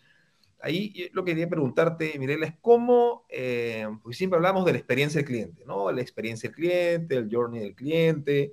ahí 0.61 1.09
lo 1.12 1.25
que 1.25 1.33
quería 1.33 1.49
preguntarte, 1.49 2.19
Mirela, 2.19 2.47
es 2.47 2.54
cómo, 2.61 3.25
eh, 3.28 3.87
pues 4.02 4.16
siempre 4.16 4.37
hablamos 4.37 4.64
de 4.64 4.73
la 4.73 4.78
experiencia 4.78 5.19
del 5.19 5.26
cliente, 5.26 5.64
¿no? 5.66 5.90
La 5.92 6.02
experiencia 6.02 6.49
del 6.49 6.57
cliente, 6.57 7.16
el 7.16 7.28
journey 7.30 7.61
del 7.61 7.75
cliente, 7.75 8.52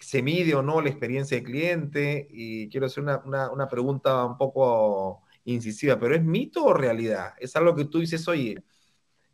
se 0.00 0.22
mide 0.22 0.54
o 0.54 0.62
no 0.62 0.80
la 0.80 0.88
experiencia 0.88 1.36
del 1.36 1.44
cliente, 1.46 2.26
y 2.30 2.68
quiero 2.68 2.86
hacer 2.86 3.02
una, 3.02 3.20
una 3.50 3.68
pregunta 3.68 4.24
un 4.24 4.38
poco 4.38 5.22
incisiva, 5.44 5.98
pero 5.98 6.14
¿es 6.14 6.22
mito 6.22 6.64
o 6.64 6.74
realidad? 6.74 7.34
Es 7.38 7.56
algo 7.56 7.74
que 7.74 7.84
tú 7.84 7.98
dices, 8.00 8.26
oye, 8.28 8.62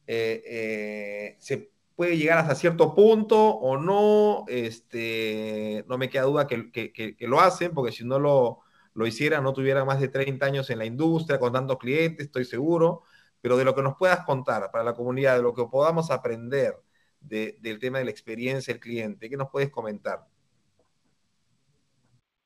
eh, 0.06 0.42
eh, 0.46 1.36
se 1.38 1.70
puede 1.94 2.16
llegar 2.16 2.38
hasta 2.38 2.54
cierto 2.54 2.94
punto 2.94 3.38
o 3.38 3.78
no, 3.78 4.44
este, 4.48 5.84
no 5.88 5.98
me 5.98 6.08
queda 6.08 6.22
duda 6.22 6.46
que, 6.46 7.16
lo 7.20 7.40
hacen, 7.40 7.72
porque 7.72 7.92
si 7.92 8.04
no 8.04 8.18
lo, 8.18 8.60
lo 8.94 9.06
hiciera, 9.06 9.40
no 9.40 9.52
tuviera 9.52 9.84
más 9.84 10.00
de 10.00 10.08
30 10.08 10.44
años 10.46 10.70
en 10.70 10.78
la 10.78 10.84
industria, 10.84 11.38
con 11.38 11.52
tantos 11.52 11.78
clientes, 11.78 12.26
estoy 12.26 12.44
seguro, 12.44 13.02
pero 13.40 13.56
de 13.56 13.64
lo 13.64 13.74
que 13.74 13.82
nos 13.82 13.96
puedas 13.96 14.24
contar 14.24 14.70
para 14.70 14.84
la 14.84 14.94
comunidad, 14.94 15.36
de 15.36 15.42
lo 15.42 15.54
que 15.54 15.64
podamos 15.64 16.10
aprender 16.10 16.74
del 17.20 17.78
tema 17.80 17.98
de 17.98 18.04
la 18.04 18.10
experiencia 18.10 18.72
del 18.72 18.80
cliente, 18.80 19.28
¿qué 19.28 19.36
nos 19.36 19.50
puedes 19.50 19.70
comentar? 19.70 20.26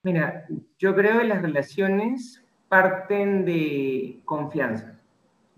Mira, 0.02 0.47
yo 0.79 0.95
creo 0.95 1.19
que 1.19 1.25
las 1.25 1.43
relaciones 1.43 2.43
parten 2.69 3.45
de 3.45 4.23
confianza. 4.25 5.00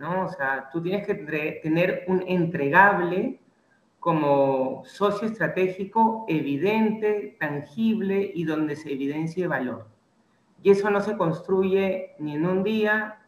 ¿No? 0.03 0.25
O 0.25 0.29
sea, 0.29 0.69
tú 0.73 0.83
tienes 0.83 1.07
que 1.07 1.15
tener 1.63 2.05
un 2.09 2.25
entregable 2.27 3.41
como 4.01 4.83
socio 4.85 5.29
estratégico 5.29 6.25
evidente, 6.29 7.37
tangible 7.39 8.33
y 8.35 8.45
donde 8.45 8.75
se 8.75 8.93
evidencie 8.93 9.47
valor. 9.47 9.87
Y 10.61 10.71
eso 10.71 10.91
no 10.91 11.01
se 11.01 11.17
construye 11.17 12.17
ni 12.19 12.35
en 12.35 12.47
un 12.47 12.65
día 12.65 13.21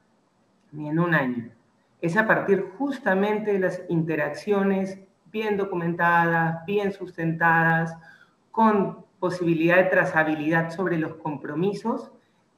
ni 0.73 0.88
en 0.88 0.99
un 0.99 1.14
año. 1.14 1.50
Es 2.00 2.16
a 2.16 2.26
partir 2.26 2.73
justamente 2.76 3.52
de 3.52 3.61
las 3.61 3.81
interacciones 3.88 4.99
bien 5.31 5.57
documentadas, 5.57 6.66
bien 6.66 6.93
sustentadas, 6.93 7.97
con 8.50 9.04
posibilidad 9.21 9.76
de 9.76 9.85
trazabilidad 9.85 10.71
sobre 10.71 10.99
los 10.99 11.14
compromisos, 11.14 12.11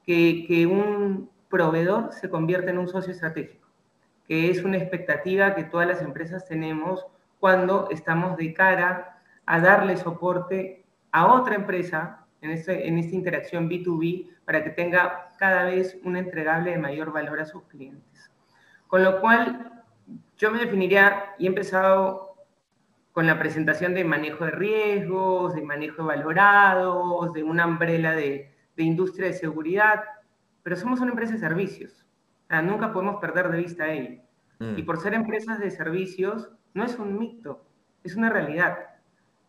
que, 0.03 0.45
que 0.47 0.65
un 0.65 1.29
proveedor 1.49 2.11
se 2.13 2.29
convierte 2.31 2.71
en 2.71 2.79
un 2.79 2.87
socio 2.87 3.13
estratégico 3.13 3.66
que 4.27 4.49
es 4.49 4.63
una 4.63 4.77
expectativa 4.77 5.55
que 5.55 5.63
todas 5.63 5.87
las 5.87 6.01
empresas 6.01 6.45
tenemos 6.45 7.05
cuando 7.39 7.87
estamos 7.91 8.37
de 8.37 8.53
cara 8.53 9.21
a 9.45 9.59
darle 9.59 9.95
soporte 9.97 10.85
a 11.11 11.27
otra 11.33 11.55
empresa 11.55 12.25
en, 12.41 12.51
este, 12.51 12.87
en 12.87 12.97
esta 12.97 13.15
interacción 13.15 13.69
B2B 13.69 14.29
para 14.45 14.63
que 14.63 14.71
tenga 14.71 15.31
cada 15.37 15.63
vez 15.63 15.97
un 16.03 16.17
entregable 16.17 16.71
de 16.71 16.77
mayor 16.77 17.11
valor 17.11 17.39
a 17.39 17.45
sus 17.45 17.63
clientes. 17.63 18.31
Con 18.87 19.03
lo 19.03 19.21
cual, 19.21 19.83
yo 20.37 20.51
me 20.51 20.59
definiría 20.59 21.35
y 21.37 21.45
he 21.45 21.47
empezado 21.47 22.35
con 23.13 23.25
la 23.25 23.39
presentación 23.39 23.93
de 23.93 24.03
manejo 24.03 24.45
de 24.45 24.51
riesgos, 24.51 25.55
de 25.55 25.61
manejo 25.61 26.03
de 26.03 26.07
valorados, 26.09 27.33
de 27.33 27.43
una 27.43 27.65
umbrella 27.65 28.11
de, 28.11 28.53
de 28.75 28.83
industria 28.83 29.27
de 29.27 29.33
seguridad, 29.33 30.03
pero 30.63 30.75
somos 30.75 30.99
una 30.99 31.11
empresa 31.11 31.33
de 31.33 31.39
servicios 31.39 32.06
nunca 32.49 32.93
podemos 32.93 33.19
perder 33.19 33.49
de 33.49 33.57
vista 33.57 33.91
ello. 33.91 34.21
Mm. 34.59 34.77
Y 34.77 34.83
por 34.83 34.99
ser 34.99 35.13
empresas 35.13 35.59
de 35.59 35.71
servicios, 35.71 36.49
no 36.73 36.83
es 36.83 36.97
un 36.97 37.17
mito, 37.17 37.65
es 38.03 38.15
una 38.15 38.29
realidad. 38.29 38.77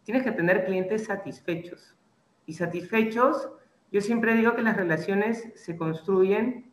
Tienes 0.05 0.23
que 0.23 0.33
tener 0.33 0.64
clientes 0.64 1.05
satisfechos. 1.05 1.95
Y 2.47 2.55
satisfechos, 2.55 3.50
yo 3.93 4.00
siempre 4.00 4.35
digo 4.35 4.55
que 4.55 4.62
las 4.62 4.76
relaciones 4.76 5.52
se 5.55 5.76
construyen 5.76 6.73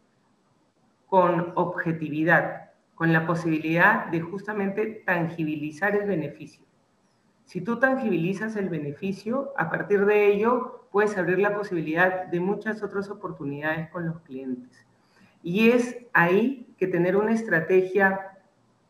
con 1.08 1.54
objetividad, 1.56 2.72
con 2.96 3.14
la 3.14 3.28
posibilidad 3.28 4.08
de 4.08 4.22
justamente 4.22 5.04
tangibilizar 5.06 5.96
el 5.96 6.08
beneficio. 6.08 6.66
Si 7.46 7.62
tú 7.62 7.78
tangibilizas 7.78 8.56
el 8.56 8.70
beneficio, 8.70 9.54
a 9.58 9.70
partir 9.70 10.06
de 10.06 10.28
ello 10.28 10.88
puedes 10.92 11.18
abrir 11.18 11.40
la 11.40 11.56
posibilidad 11.56 12.26
de 12.26 12.40
muchas 12.40 12.82
otras 12.82 13.10
oportunidades 13.10 13.90
con 13.90 14.08
los 14.08 14.22
clientes. 14.22 14.85
Y 15.46 15.70
es 15.70 15.96
ahí 16.12 16.74
que 16.76 16.88
tener 16.88 17.16
una 17.16 17.32
estrategia 17.32 18.32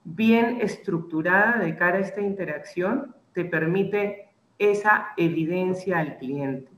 bien 0.06 0.60
estructurada 0.62 1.58
de 1.58 1.76
cara 1.76 1.98
a 1.98 2.00
esta 2.00 2.22
interacción 2.22 3.14
te 3.34 3.44
permite 3.44 4.30
esa 4.58 5.10
evidencia 5.18 6.00
al 6.00 6.18
cliente. 6.18 6.72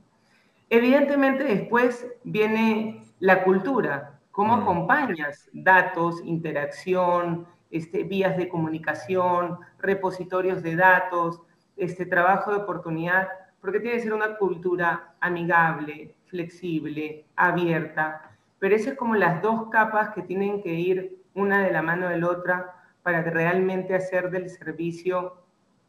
Evidentemente 0.68 1.44
después 1.44 2.08
viene 2.24 3.02
la 3.20 3.44
cultura, 3.44 4.18
cómo 4.32 4.56
mm. 4.56 4.62
acompañas 4.62 5.48
datos, 5.52 6.22
interacción, 6.24 7.46
este, 7.70 8.02
vías 8.02 8.36
de 8.36 8.48
comunicación, 8.48 9.58
repositorios 9.78 10.60
de 10.60 10.74
datos, 10.74 11.40
este 11.76 12.04
trabajo 12.04 12.50
de 12.50 12.56
oportunidad, 12.56 13.28
porque 13.60 13.78
tiene 13.78 13.98
que 13.98 14.02
ser 14.02 14.12
una 14.12 14.36
cultura 14.38 15.14
amigable, 15.20 16.16
flexible, 16.26 17.26
abierta, 17.36 18.27
pero 18.58 18.74
esas 18.74 18.92
es 18.92 18.98
como 18.98 19.14
las 19.14 19.42
dos 19.42 19.68
capas 19.70 20.10
que 20.10 20.22
tienen 20.22 20.62
que 20.62 20.74
ir 20.74 21.18
una 21.34 21.62
de 21.62 21.72
la 21.72 21.82
mano 21.82 22.08
de 22.08 22.18
la 22.18 22.28
otra 22.28 22.74
para 23.02 23.22
realmente 23.22 23.94
hacer 23.94 24.30
del 24.30 24.50
servicio 24.50 25.34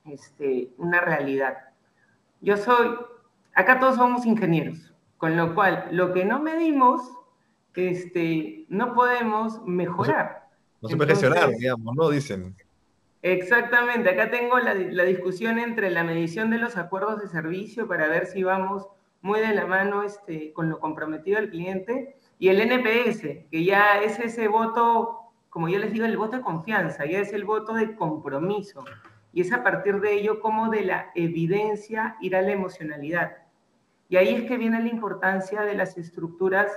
este, 0.05 0.69
una 0.77 1.01
realidad. 1.01 1.57
Yo 2.41 2.57
soy, 2.57 2.95
acá 3.53 3.79
todos 3.79 3.95
somos 3.95 4.25
ingenieros, 4.25 4.93
con 5.17 5.35
lo 5.35 5.53
cual 5.55 5.87
lo 5.91 6.13
que 6.13 6.25
no 6.25 6.39
medimos, 6.39 7.01
este, 7.75 8.65
no 8.69 8.93
podemos 8.93 9.61
mejorar. 9.65 10.47
No 10.81 10.89
se, 10.89 10.97
puede 10.97 11.11
gestionar, 11.11 11.49
digamos, 11.49 11.95
¿no? 11.95 12.09
Dicen. 12.09 12.55
Exactamente, 13.21 14.09
acá 14.09 14.31
tengo 14.31 14.59
la, 14.59 14.73
la, 14.73 15.03
discusión 15.03 15.59
entre 15.59 15.89
la 15.89 16.03
medición 16.03 16.49
de 16.49 16.57
los 16.57 16.77
acuerdos 16.77 17.21
de 17.21 17.27
servicio 17.27 17.87
para 17.87 18.07
ver 18.07 18.27
si 18.27 18.43
vamos 18.43 18.87
muy 19.21 19.41
de 19.41 19.53
la 19.53 19.65
mano 19.65 20.03
este, 20.03 20.53
con 20.53 20.69
lo 20.69 20.79
comprometido 20.79 21.39
del 21.39 21.49
cliente 21.49 22.18
y 22.39 22.47
el 22.47 22.61
NPS, 22.61 23.49
que 23.51 23.63
ya 23.65 24.01
es 24.01 24.17
ese 24.17 24.47
voto, 24.47 25.33
como 25.49 25.67
yo 25.67 25.77
les 25.77 25.91
digo, 25.91 26.05
el 26.05 26.17
voto 26.17 26.37
de 26.37 26.41
confianza, 26.41 27.05
ya 27.05 27.19
es 27.19 27.33
el 27.33 27.43
voto 27.43 27.73
de 27.73 27.95
compromiso. 27.95 28.85
Y 29.33 29.41
es 29.41 29.51
a 29.51 29.61
partir 29.61 29.99
de 29.99 30.13
ello 30.13 30.39
como 30.39 30.69
de 30.69 30.85
la 30.85 31.11
evidencia 31.15 32.15
irá 32.21 32.41
la 32.41 32.53
emocionalidad. 32.53 33.35
Y 34.07 34.15
ahí 34.15 34.33
es 34.33 34.43
que 34.45 34.57
viene 34.57 34.81
la 34.81 34.87
importancia 34.87 35.63
de 35.63 35.75
las 35.75 35.97
estructuras 35.97 36.71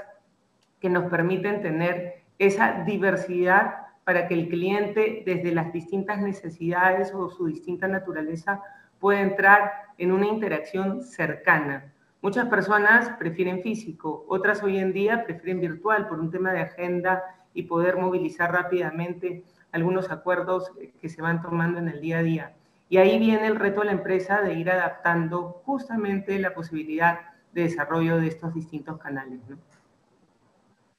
que 0.81 0.91
nos 0.91 1.09
permiten 1.09 1.63
tener 1.63 2.25
esa 2.39 2.83
diversidad 2.85 3.87
para 4.03 4.27
que 4.27 4.35
el 4.35 4.49
cliente, 4.49 5.23
desde 5.25 5.53
las 5.53 5.73
distintas 5.73 6.21
necesidades 6.21 7.15
o 7.15 7.31
su 7.31 7.47
distinta 7.47 7.87
naturaleza, 7.87 8.61
pueda 8.99 9.21
entrar 9.21 9.71
en 9.97 10.11
una 10.11 10.27
interacción 10.27 11.03
cercana, 11.03 11.93
Muchas 12.23 12.49
personas 12.49 13.17
prefieren 13.19 13.63
físico, 13.65 14.25
otras 14.29 14.63
hoy 14.63 14.79
en 14.79 14.93
día 14.93 15.25
prefieren 15.25 15.61
virtual 15.61 16.07
por 16.07 16.21
un 16.21 16.31
tema 16.31 16.53
de 16.53 16.61
agenda 16.61 17.21
y 17.53 17.65
poder 17.65 17.97
movilizar 17.97 18.53
rápidamente 18.53 19.43
algunos 19.73 20.09
acuerdos 20.09 20.71
que 21.01 21.09
se 21.09 21.21
van 21.21 21.43
tomando 21.43 21.81
en 21.81 21.89
el 21.89 22.01
día 22.01 22.19
a 22.19 22.23
día. 22.23 22.55
Y 22.89 22.99
ahí 22.99 23.19
viene 23.19 23.49
el 23.49 23.57
reto 23.57 23.81
de 23.81 23.87
la 23.87 23.93
empresa 23.93 24.41
de 24.41 24.55
ir 24.55 24.71
adaptando 24.71 25.63
justamente 25.65 26.39
la 26.39 26.55
posibilidad 26.55 27.19
de 27.53 27.63
desarrollo 27.63 28.19
de 28.19 28.29
estos 28.29 28.55
distintos 28.55 28.99
canales. 28.99 29.41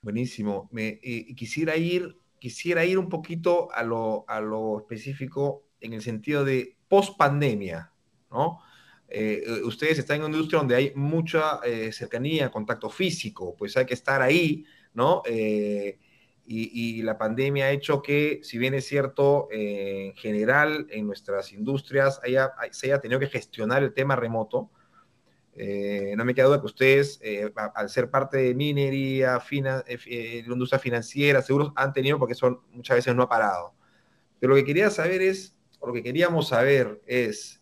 Buenísimo. 0.02 0.70
Quisiera, 1.38 1.78
ir, 1.78 2.18
quisiera 2.38 2.84
ir 2.84 3.00
un 3.00 3.08
poquito 3.08 3.70
a 3.74 3.84
lo, 3.84 4.26
a 4.28 4.42
lo 4.42 4.80
específico 4.80 5.64
en 5.80 5.94
el 5.94 6.02
sentido 6.02 6.44
de 6.44 6.76
post 6.90 7.18
pandemia, 7.18 7.94
¿no? 8.30 8.60
Eh, 9.08 9.44
eh, 9.46 9.62
ustedes 9.64 10.00
están 10.00 10.18
en 10.18 10.24
una 10.24 10.36
industria 10.36 10.60
donde 10.60 10.76
hay 10.76 10.92
mucha 10.96 11.60
cercanía, 11.92 12.50
contacto 12.50 12.90
físico, 12.90 13.56
pues 13.56 13.78
hay 13.78 13.86
que 13.86 13.94
estar 13.94 14.22
ahí, 14.22 14.66
¿no? 14.94 15.22
y, 16.46 17.02
la 17.04 17.18
pandemia 17.18 17.66
ha 17.66 17.72
hecho 17.72 18.02
que, 18.02 18.40
si 18.44 18.58
bien 18.58 18.74
es 18.74 18.86
cierto, 18.86 19.48
en 19.52 20.14
general 20.16 20.88
en 20.90 21.08
nuestras 21.08 21.54
industrias 21.54 22.20
haya, 22.24 22.52
se 22.72 22.88
haya 22.88 23.00
tenido 23.00 23.20
que 23.20 23.28
gestionar 23.28 23.84
el 23.84 23.94
tema 23.94 24.16
remoto, 24.16 24.72
eh, 25.56 26.16
no 26.18 26.26
me 26.26 26.34
queda 26.34 26.48
duda 26.48 26.60
que 26.60 26.66
ustedes, 26.66 27.20
eh, 27.22 27.52
al 27.76 27.90
ser 27.90 28.10
parte 28.10 28.38
de 28.38 28.56
minería, 28.56 29.40
fina, 29.40 29.84
eh, 29.88 30.44
industria 30.48 30.80
financiera, 30.80 31.42
seguros 31.42 31.72
han 31.76 31.94
tenido, 31.94 32.18
porque 32.18 32.34
eso 32.34 32.64
muchas 32.72 32.98
veces 32.98 33.16
no 33.16 33.24
ha 33.24 33.30
parado. 33.30 33.76
Pero 34.40 34.52
lo 34.52 34.56
que 34.56 34.66
quería 34.66 34.90
saber 34.90 35.22
es, 35.22 35.56
o 35.80 35.88
lo 35.88 35.94
que 35.94 36.04
queríamos 36.04 36.50
saber 36.50 37.02
es 37.06 37.62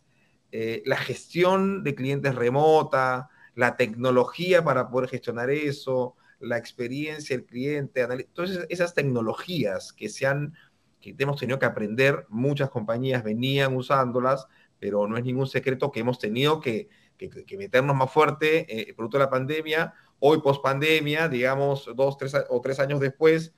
la 0.51 0.97
gestión 0.97 1.83
de 1.83 1.95
clientes 1.95 2.35
remota, 2.35 3.29
la 3.55 3.77
tecnología 3.77 4.63
para 4.63 4.89
poder 4.89 5.09
gestionar 5.09 5.49
eso, 5.49 6.15
la 6.39 6.57
experiencia 6.57 7.37
del 7.37 7.45
cliente, 7.45 8.01
entonces 8.01 8.65
esas 8.69 8.93
tecnologías 8.93 9.93
que 9.93 10.09
se 10.09 10.25
han, 10.25 10.53
que 10.99 11.15
hemos 11.17 11.39
tenido 11.39 11.59
que 11.59 11.65
aprender, 11.65 12.25
muchas 12.29 12.69
compañías 12.69 13.23
venían 13.23 13.75
usándolas, 13.75 14.47
pero 14.79 15.07
no 15.07 15.17
es 15.17 15.23
ningún 15.23 15.47
secreto 15.47 15.91
que 15.91 16.01
hemos 16.01 16.19
tenido 16.19 16.59
que 16.59 16.89
que, 17.29 17.57
meternos 17.57 17.95
más 17.95 18.11
fuerte, 18.11 18.65
eh, 18.69 18.93
producto 18.93 19.17
de 19.17 19.23
la 19.25 19.29
pandemia, 19.29 19.93
hoy 20.19 20.41
post 20.41 20.63
pandemia, 20.63 21.27
digamos, 21.27 21.89
dos 21.95 22.17
tres, 22.17 22.35
o 22.49 22.61
tres 22.61 22.79
años 22.79 22.99
después, 22.99 23.53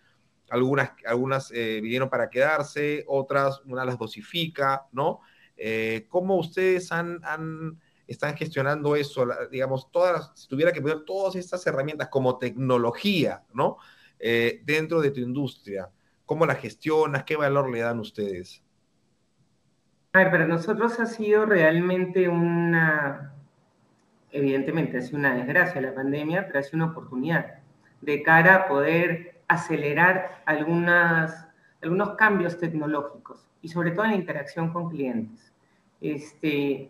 algunas, 0.49 0.91
algunas 1.05 1.51
eh, 1.51 1.79
vinieron 1.81 2.09
para 2.09 2.29
quedarse, 2.29 3.05
otras 3.07 3.61
una 3.65 3.85
las 3.85 3.97
dosifica, 3.97 4.85
¿no? 4.91 5.21
Eh, 5.57 6.05
¿Cómo 6.09 6.37
ustedes 6.37 6.91
han, 6.91 7.19
están 8.07 8.35
gestionando 8.35 8.95
eso? 8.95 9.27
digamos, 9.51 9.91
todas, 9.91 10.31
si 10.35 10.47
tuviera 10.47 10.71
que 10.71 10.81
poner 10.81 11.01
todas 11.05 11.35
estas 11.35 11.65
herramientas 11.67 12.09
como 12.09 12.37
tecnología, 12.37 13.43
¿no? 13.53 13.77
dentro 14.19 15.01
de 15.01 15.11
tu 15.11 15.19
industria, 15.19 15.89
¿cómo 16.25 16.45
la 16.45 16.55
gestionas? 16.55 17.25
¿Qué 17.25 17.35
valor 17.35 17.69
le 17.69 17.81
dan 17.81 17.99
ustedes? 17.99 18.63
A 20.15 20.19
ver, 20.19 20.29
para 20.29 20.45
nosotros 20.45 20.99
ha 20.99 21.07
sido 21.07 21.47
realmente 21.47 22.29
una, 22.29 23.33
evidentemente 24.29 24.99
ha 24.99 25.01
sido 25.01 25.17
una 25.17 25.33
desgracia 25.33 25.81
la 25.81 25.95
pandemia, 25.95 26.45
pero 26.45 26.59
ha 26.59 26.61
sido 26.61 26.83
una 26.83 26.91
oportunidad 26.91 27.55
de 28.01 28.21
cara 28.21 28.55
a 28.55 28.67
poder 28.67 29.41
acelerar 29.47 30.43
algunas, 30.45 31.42
algunos 31.83 32.15
cambios 32.15 32.57
tecnológicos 32.57 33.45
y 33.61 33.67
sobre 33.67 33.91
todo 33.91 34.05
en 34.05 34.11
la 34.11 34.17
interacción 34.17 34.71
con 34.71 34.89
clientes. 34.89 35.53
Este, 36.01 36.89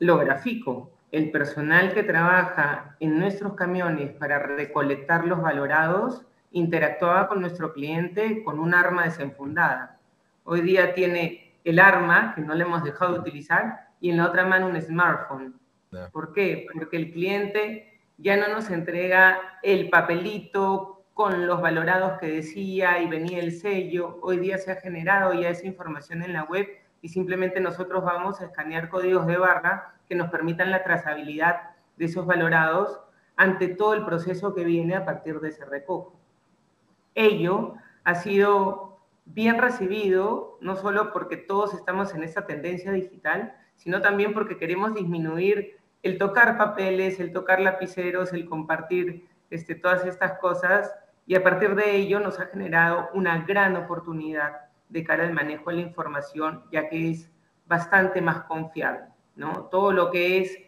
lo 0.00 0.18
grafico, 0.18 0.90
el 1.12 1.30
personal 1.30 1.94
que 1.94 2.02
trabaja 2.02 2.96
en 3.00 3.18
nuestros 3.18 3.54
camiones 3.54 4.10
para 4.12 4.38
recolectar 4.38 5.24
los 5.26 5.40
valorados 5.40 6.22
interactuaba 6.50 7.28
con 7.28 7.40
nuestro 7.40 7.72
cliente 7.72 8.42
con 8.44 8.58
un 8.58 8.74
arma 8.74 9.04
desenfundada. 9.04 9.98
Hoy 10.44 10.60
día 10.60 10.94
tiene 10.94 11.52
el 11.64 11.78
arma, 11.78 12.34
que 12.34 12.42
no 12.42 12.54
le 12.54 12.64
hemos 12.64 12.84
dejado 12.84 13.14
de 13.14 13.20
utilizar, 13.20 13.88
y 14.00 14.10
en 14.10 14.18
la 14.18 14.26
otra 14.26 14.44
mano 14.44 14.66
un 14.66 14.80
smartphone 14.80 15.54
¿Por 16.12 16.32
qué? 16.32 16.66
Porque 16.72 16.96
el 16.96 17.12
cliente 17.12 18.00
ya 18.18 18.36
no 18.36 18.48
nos 18.48 18.70
entrega 18.70 19.58
el 19.62 19.88
papelito 19.90 21.03
con 21.14 21.46
los 21.46 21.62
valorados 21.62 22.18
que 22.18 22.26
decía 22.26 23.00
y 23.00 23.08
venía 23.08 23.38
el 23.38 23.52
sello. 23.52 24.18
Hoy 24.20 24.38
día 24.38 24.58
se 24.58 24.72
ha 24.72 24.76
generado 24.76 25.32
ya 25.32 25.48
esa 25.48 25.66
información 25.66 26.24
en 26.24 26.32
la 26.32 26.42
web 26.42 26.66
y 27.02 27.08
simplemente 27.08 27.60
nosotros 27.60 28.04
vamos 28.04 28.40
a 28.40 28.46
escanear 28.46 28.88
códigos 28.88 29.26
de 29.28 29.36
barra 29.36 29.94
que 30.08 30.16
nos 30.16 30.28
permitan 30.30 30.72
la 30.72 30.82
trazabilidad 30.82 31.70
de 31.96 32.06
esos 32.06 32.26
valorados 32.26 33.00
ante 33.36 33.68
todo 33.68 33.94
el 33.94 34.04
proceso 34.04 34.54
que 34.54 34.64
viene 34.64 34.96
a 34.96 35.04
partir 35.04 35.38
de 35.38 35.50
ese 35.50 35.64
recojo. 35.64 36.18
Ello 37.14 37.74
ha 38.02 38.16
sido 38.16 38.98
bien 39.24 39.58
recibido, 39.58 40.58
no 40.60 40.74
solo 40.74 41.12
porque 41.12 41.36
todos 41.36 41.74
estamos 41.74 42.12
en 42.14 42.24
esta 42.24 42.44
tendencia 42.44 42.90
digital, 42.90 43.56
sino 43.76 44.00
también 44.00 44.34
porque 44.34 44.58
queremos 44.58 44.94
disminuir 44.94 45.78
el 46.02 46.18
tocar 46.18 46.58
papeles, 46.58 47.20
el 47.20 47.32
tocar 47.32 47.60
lapiceros, 47.60 48.32
el 48.32 48.46
compartir 48.46 49.28
este, 49.50 49.76
todas 49.76 50.04
estas 50.04 50.38
cosas 50.40 50.92
y 51.26 51.34
a 51.34 51.42
partir 51.42 51.74
de 51.74 51.96
ello 51.96 52.20
nos 52.20 52.38
ha 52.40 52.46
generado 52.46 53.08
una 53.14 53.44
gran 53.44 53.76
oportunidad 53.76 54.60
de 54.88 55.04
cara 55.04 55.24
al 55.24 55.32
manejo 55.32 55.70
de 55.70 55.76
la 55.76 55.82
información, 55.82 56.64
ya 56.70 56.88
que 56.88 57.10
es 57.10 57.30
bastante 57.66 58.20
más 58.20 58.44
confiable, 58.44 59.06
¿no? 59.36 59.64
Todo 59.70 59.92
lo 59.92 60.10
que 60.10 60.38
es 60.38 60.58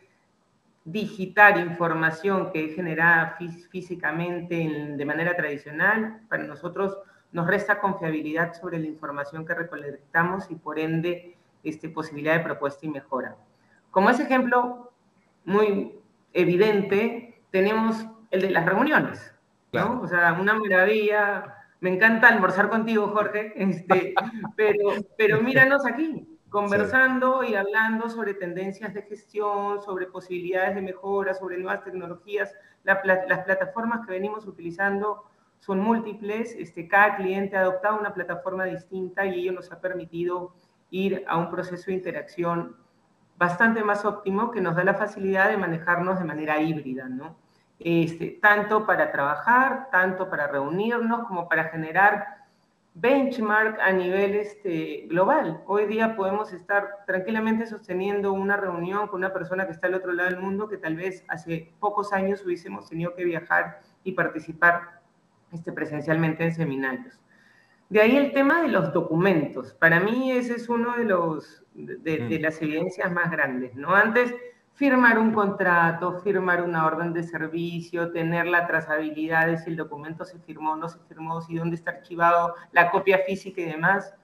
digitar 0.85 1.59
información 1.59 2.53
que 2.53 2.65
es 2.65 2.75
generada 2.75 3.37
físicamente 3.71 4.95
de 4.97 5.05
manera 5.05 5.37
tradicional, 5.37 6.21
para 6.29 6.45
nosotros 6.45 6.97
nos 7.33 7.47
resta 7.47 7.81
confiabilidad 7.81 8.55
sobre 8.55 8.79
la 8.79 8.87
información 8.87 9.45
que 9.45 9.55
recolectamos 9.55 10.51
y 10.51 10.55
por 10.55 10.79
ende 10.79 11.37
este, 11.65 11.89
posibilidad 11.89 12.37
de 12.37 12.45
propuesta 12.45 12.87
y 12.87 12.89
mejora. 12.89 13.37
Como 13.91 14.11
ese 14.11 14.23
ejemplo, 14.23 14.93
muy 15.45 15.93
evidente, 16.33 17.43
tenemos 17.51 18.07
el 18.31 18.43
de 18.43 18.51
las 18.51 18.65
reuniones, 18.65 19.35
¿no? 19.77 20.01
O 20.03 20.07
sea, 20.07 20.33
una 20.41 20.55
maravilla. 20.55 21.55
Me 21.81 21.95
encanta 21.95 22.29
almorzar 22.29 22.69
contigo, 22.69 23.09
Jorge, 23.09 23.53
este, 23.57 24.15
pero, 24.57 24.91
pero 25.17 25.43
míranos 25.43 25.87
aquí, 25.87 26.27
conversando 26.49 27.45
y 27.45 27.55
hablando 27.55 28.09
sobre 28.09 28.35
tendencias 28.35 28.95
de 28.95 29.03
gestión, 29.03 29.83
sobre 29.83 30.07
posibilidades 30.07 30.75
de 30.75 30.83
mejora, 30.83 31.35
sobre 31.35 31.59
nuevas 31.59 31.85
tecnologías. 31.85 32.55
las 32.83 33.45
plataformas 33.45 34.07
que 34.07 34.13
venimos 34.13 34.47
utilizando 34.47 35.25
son 35.61 35.81
múltiples. 35.81 36.55
Este, 36.59 36.89
cada 36.89 37.17
cliente 37.17 37.57
ha 37.57 37.61
adoptado 37.61 37.99
una 37.99 38.15
plataforma 38.15 38.65
distinta 38.65 39.27
y 39.27 39.41
ello 39.41 39.53
nos 39.53 39.71
ha 39.73 39.81
permitido 39.81 40.55
ir 40.91 41.25
a 41.27 41.37
un 41.37 41.51
proceso 41.51 41.87
de 41.87 41.95
interacción 41.95 42.77
bastante 43.37 43.83
más 43.85 44.05
óptimo 44.05 44.51
que 44.51 44.61
nos 44.61 44.77
da 44.77 44.85
la 44.85 44.95
facilidad 44.95 45.51
de 45.51 45.57
manejarnos 45.57 46.19
de 46.19 46.25
manera 46.25 46.61
híbrida, 46.61 47.09
¿no? 47.09 47.37
Este, 47.79 48.39
tanto 48.41 48.87
para 48.87 49.13
trabajar, 49.13 49.89
tanto 49.91 50.31
para 50.31 50.47
reunirnos, 50.47 51.27
como 51.27 51.49
para 51.49 51.65
generar 51.65 52.37
benchmark 52.95 53.79
a 53.81 53.93
nivel 53.93 54.35
este, 54.35 55.05
global. 55.09 55.63
Hoy 55.67 55.87
día 55.87 56.17
podemos 56.17 56.55
estar 56.55 57.05
tranquilamente 57.07 57.67
sosteniendo 57.67 58.33
una 58.33 58.57
reunión 58.57 59.07
con 59.09 59.19
una 59.19 59.35
persona 59.35 59.67
que 59.67 59.73
está 59.73 59.87
al 59.89 59.95
otro 59.95 60.15
lado 60.15 60.31
del 60.31 60.41
mundo 60.41 60.67
que 60.67 60.79
tal 60.79 60.97
vez 60.97 61.23
hace 61.29 61.75
pocos 61.79 62.15
años 62.15 62.43
hubiésemos 62.47 62.89
tenido 62.89 63.15
que 63.15 63.25
viajar 63.25 63.81
y 64.03 64.13
participar 64.13 65.03
este, 65.53 65.73
presencialmente 65.73 66.45
en 66.45 66.55
seminarios. 66.55 67.21
De 67.91 68.01
ahí 68.01 68.17
el 68.17 68.33
tema 68.33 68.63
de 68.63 68.69
los 68.69 68.93
documentos. 68.95 69.75
Para 69.75 70.01
mí 70.01 70.33
ese 70.33 70.55
es 70.55 70.71
uno 70.71 70.97
de, 70.97 71.05
los, 71.05 71.65
de, 71.75 72.19
mm. 72.19 72.43
las 72.43 72.61
evidencias 72.63 73.13
más 73.13 73.31
grandes, 73.31 73.75
¿no? 73.75 73.95
Antes, 73.95 74.35
firmar 74.77 75.19
un 75.19 75.33
contrato, 75.33 76.21
firmar 76.21 76.63
una 76.63 76.85
orden 76.85 77.15
de 77.15 77.23
servicio, 77.23 78.13
tener 78.13 78.47
la 78.47 78.67
trazabilidad 78.67 79.47
de 79.47 79.57
si 79.57 79.71
el 79.71 79.77
documento 79.77 80.25
se 80.27 80.39
firmó 80.39 80.77
no 80.77 80.89
se 80.89 80.99
firmó, 81.09 81.41
si 81.41 81.57
dónde 81.57 81.77
está 81.77 81.93
archivado, 81.93 82.55
la 82.73 82.91
copia 82.91 83.21
física 83.27 83.63
y 83.63 83.65
demás. 83.65 84.15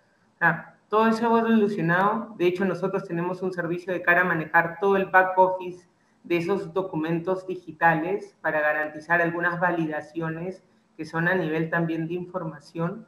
todo 0.88 1.09
eso 1.09 1.35
ha 1.35 1.41
evolucionado. 1.41 2.35
De 2.37 2.47
hecho, 2.47 2.67
nosotros 2.67 3.09
tenemos 3.09 3.41
un 3.41 3.53
servicio 3.53 3.95
de 3.95 4.03
cara 4.03 4.21
a 4.21 4.25
manejar 4.25 4.77
todo 4.79 4.97
el 4.97 5.07
back 5.07 5.38
office 5.38 5.88
de 6.23 6.37
esos 6.37 6.73
documentos 6.75 7.47
digitales 7.47 8.37
para 8.43 8.61
garantizar 8.61 9.23
algunas 9.23 9.59
validaciones 9.59 10.62
que 10.99 11.07
son 11.07 11.29
a 11.29 11.35
nivel 11.35 11.71
también 11.71 12.07
de 12.07 12.15
información 12.15 13.07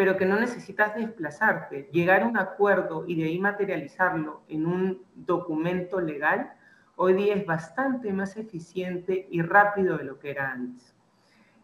pero 0.00 0.16
que 0.16 0.24
no 0.24 0.40
necesitas 0.40 0.94
desplazarte. 0.94 1.90
Llegar 1.92 2.22
a 2.22 2.26
un 2.26 2.38
acuerdo 2.38 3.04
y 3.06 3.16
de 3.16 3.24
ahí 3.24 3.38
materializarlo 3.38 4.40
en 4.48 4.64
un 4.64 5.02
documento 5.14 6.00
legal, 6.00 6.54
hoy 7.02 7.14
día 7.14 7.34
es 7.34 7.46
bastante 7.46 8.12
más 8.12 8.36
eficiente 8.36 9.26
y 9.30 9.40
rápido 9.40 9.96
de 9.96 10.04
lo 10.04 10.18
que 10.18 10.30
era 10.30 10.52
antes. 10.52 10.94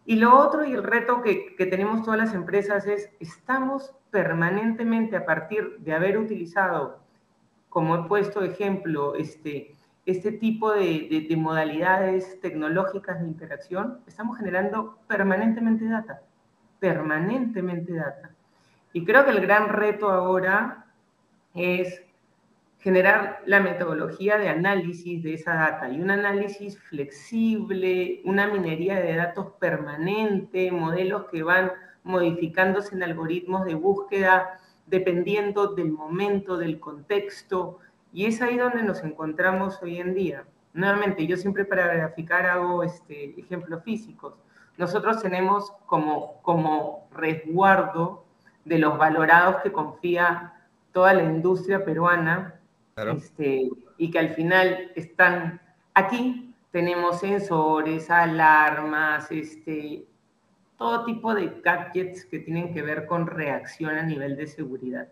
Y 0.05 0.15
lo 0.15 0.35
otro 0.35 0.65
y 0.65 0.73
el 0.73 0.83
reto 0.83 1.21
que, 1.21 1.55
tenemos 1.57 2.03
todas 2.03 2.19
las 2.19 2.33
empresas 2.33 2.87
es, 2.87 3.09
estamos 3.19 3.93
permanentemente 4.09 5.15
a 5.15 5.25
partir 5.25 5.77
de 5.79 5.93
haber 5.93 6.17
utilizado, 6.17 7.03
como 7.69 7.95
he 7.95 8.07
puesto 8.07 8.41
ejemplo, 8.41 9.15
este, 9.15 9.75
este 10.05 10.31
tipo 10.31 10.73
de, 10.73 11.27
de 11.29 11.35
modalidades 11.37 12.39
tecnológicas 12.41 13.21
de 13.21 13.27
interacción, 13.27 13.99
estamos 14.07 14.37
generando 14.37 14.97
permanentemente 15.07 15.87
data 15.87 16.21
permanentemente 16.79 17.93
data. 17.93 18.31
Y 18.93 19.05
creo 19.05 19.25
que 19.25 19.31
el 19.31 19.41
gran 19.41 19.69
reto 19.69 20.09
ahora 20.09 20.85
es 21.53 22.01
generar 22.87 23.41
la 23.45 23.59
metodología 23.59 24.37
de 24.37 24.47
análisis 24.47 25.21
de 25.21 25.33
esa 25.33 25.55
data 25.55 25.89
y 25.89 25.99
un 25.99 26.09
análisis 26.09 26.79
flexible, 26.79 28.21
una 28.23 28.47
minería 28.47 29.01
de 29.01 29.13
datos 29.13 29.47
permanente, 29.59 30.71
modelos 30.71 31.25
que 31.29 31.43
van 31.43 31.73
modificándose 32.03 32.95
en 32.95 33.03
algoritmos 33.03 33.65
de 33.65 33.75
búsqueda 33.75 34.57
dependiendo 34.85 35.75
del 35.75 35.91
momento, 35.91 36.55
del 36.55 36.79
contexto, 36.79 37.79
y 38.13 38.25
es 38.25 38.41
ahí 38.41 38.55
donde 38.55 38.83
nos 38.83 39.03
encontramos 39.03 39.83
hoy 39.83 39.97
en 39.97 40.13
día. 40.13 40.45
Nuevamente, 40.73 41.27
yo 41.27 41.35
siempre 41.35 41.65
para 41.65 41.87
graficar 41.87 42.45
hago 42.45 42.83
este, 42.83 43.37
ejemplos 43.37 43.83
físicos. 43.83 44.35
Nosotros 44.77 45.21
tenemos 45.21 45.73
como, 45.87 46.41
como 46.41 47.09
resguardo 47.11 48.23
de 48.63 48.77
los 48.77 48.97
valorados 48.97 49.57
que 49.57 49.73
confía 49.73 50.53
toda 50.93 51.13
la 51.13 51.23
industria 51.23 51.83
peruana 51.83 52.56
este, 52.97 53.69
y 53.97 54.11
que 54.11 54.19
al 54.19 54.29
final 54.29 54.91
están 54.95 55.61
aquí. 55.93 56.53
Tenemos 56.71 57.19
sensores, 57.19 58.09
alarmas, 58.09 59.31
este, 59.31 60.05
todo 60.77 61.05
tipo 61.05 61.33
de 61.33 61.61
gadgets 61.63 62.25
que 62.25 62.39
tienen 62.39 62.73
que 62.73 62.81
ver 62.81 63.05
con 63.05 63.25
reacción 63.25 63.97
a 63.97 64.03
nivel 64.03 64.35
de 64.35 64.47
seguridad. 64.47 65.07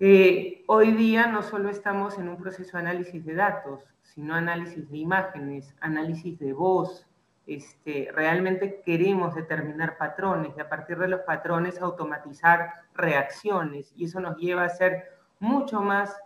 Eh, 0.00 0.64
hoy 0.66 0.92
día 0.92 1.26
no 1.26 1.42
solo 1.42 1.68
estamos 1.68 2.18
en 2.18 2.28
un 2.28 2.36
proceso 2.36 2.76
de 2.76 2.82
análisis 2.82 3.24
de 3.24 3.34
datos, 3.34 3.84
sino 4.02 4.34
análisis 4.34 4.90
de 4.90 4.98
imágenes, 4.98 5.74
análisis 5.80 6.38
de 6.38 6.52
voz. 6.52 7.06
Este, 7.46 8.08
realmente 8.12 8.82
queremos 8.84 9.34
determinar 9.34 9.98
patrones 9.98 10.52
y 10.56 10.60
a 10.60 10.68
partir 10.68 10.96
de 10.98 11.08
los 11.08 11.20
patrones 11.22 11.80
automatizar 11.80 12.72
reacciones 12.94 13.92
y 13.96 14.04
eso 14.04 14.20
nos 14.20 14.36
lleva 14.36 14.64
a 14.64 14.68
ser 14.68 15.08
mucho 15.40 15.82
más 15.82 16.16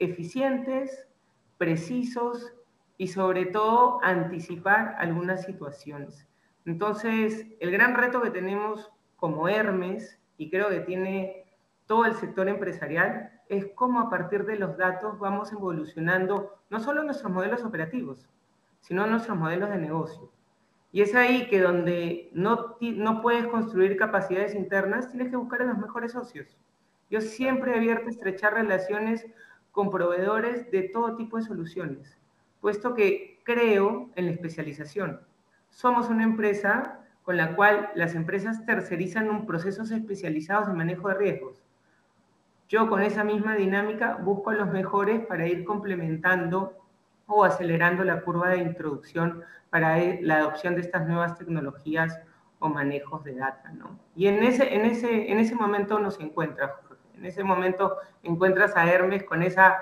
eficientes, 0.00 1.06
precisos 1.58 2.52
y 2.98 3.08
sobre 3.08 3.46
todo 3.46 4.00
anticipar 4.02 4.96
algunas 4.98 5.44
situaciones. 5.44 6.26
Entonces, 6.66 7.46
el 7.60 7.70
gran 7.70 7.94
reto 7.94 8.20
que 8.20 8.30
tenemos 8.30 8.90
como 9.16 9.48
Hermes, 9.48 10.18
y 10.36 10.50
creo 10.50 10.70
que 10.70 10.80
tiene 10.80 11.44
todo 11.86 12.06
el 12.06 12.14
sector 12.14 12.48
empresarial, 12.48 13.40
es 13.48 13.66
cómo 13.74 14.00
a 14.00 14.10
partir 14.10 14.44
de 14.44 14.56
los 14.56 14.76
datos 14.76 15.18
vamos 15.18 15.52
evolucionando 15.52 16.58
no 16.70 16.80
solo 16.80 17.02
nuestros 17.02 17.32
modelos 17.32 17.64
operativos, 17.64 18.28
sino 18.80 19.06
nuestros 19.06 19.36
modelos 19.36 19.70
de 19.70 19.78
negocio. 19.78 20.30
Y 20.92 21.02
es 21.02 21.14
ahí 21.14 21.48
que 21.48 21.60
donde 21.60 22.30
no, 22.32 22.76
no 22.80 23.22
puedes 23.22 23.46
construir 23.48 23.96
capacidades 23.96 24.54
internas, 24.54 25.10
tienes 25.10 25.28
que 25.28 25.36
buscar 25.36 25.62
a 25.62 25.66
los 25.66 25.78
mejores 25.78 26.12
socios. 26.12 26.56
Yo 27.10 27.20
siempre 27.20 27.72
he 27.72 27.76
abierto 27.76 28.06
a 28.06 28.10
estrechar 28.10 28.54
relaciones 28.54 29.26
con 29.70 29.90
proveedores 29.90 30.70
de 30.70 30.82
todo 30.82 31.16
tipo 31.16 31.36
de 31.36 31.44
soluciones, 31.44 32.18
puesto 32.60 32.94
que 32.94 33.40
creo 33.44 34.10
en 34.16 34.26
la 34.26 34.32
especialización. 34.32 35.20
Somos 35.70 36.08
una 36.08 36.24
empresa 36.24 37.00
con 37.22 37.36
la 37.36 37.54
cual 37.54 37.90
las 37.94 38.14
empresas 38.14 38.64
tercerizan 38.66 39.30
un 39.30 39.46
procesos 39.46 39.90
especializados 39.90 40.68
de 40.68 40.74
manejo 40.74 41.08
de 41.08 41.14
riesgos. 41.14 41.62
Yo 42.68 42.88
con 42.88 43.02
esa 43.02 43.24
misma 43.24 43.54
dinámica 43.56 44.16
busco 44.16 44.50
a 44.50 44.54
los 44.54 44.70
mejores 44.70 45.24
para 45.26 45.46
ir 45.46 45.64
complementando 45.64 46.76
o 47.26 47.44
acelerando 47.44 48.04
la 48.04 48.22
curva 48.22 48.50
de 48.50 48.58
introducción 48.58 49.42
para 49.70 49.96
la 50.20 50.38
adopción 50.38 50.74
de 50.74 50.80
estas 50.80 51.06
nuevas 51.06 51.36
tecnologías 51.38 52.20
o 52.58 52.68
manejos 52.68 53.24
de 53.24 53.34
data. 53.34 53.72
Y 54.14 54.26
en 54.26 54.42
ese, 54.42 54.74
en, 54.74 54.84
ese, 54.84 55.30
en 55.30 55.38
ese 55.38 55.54
momento 55.54 55.98
nos 55.98 56.20
encuentra, 56.20 56.80
en 57.20 57.26
ese 57.26 57.44
momento 57.44 57.96
encuentras 58.22 58.74
a 58.76 58.90
Hermes 58.90 59.24
con 59.24 59.42
esa, 59.42 59.76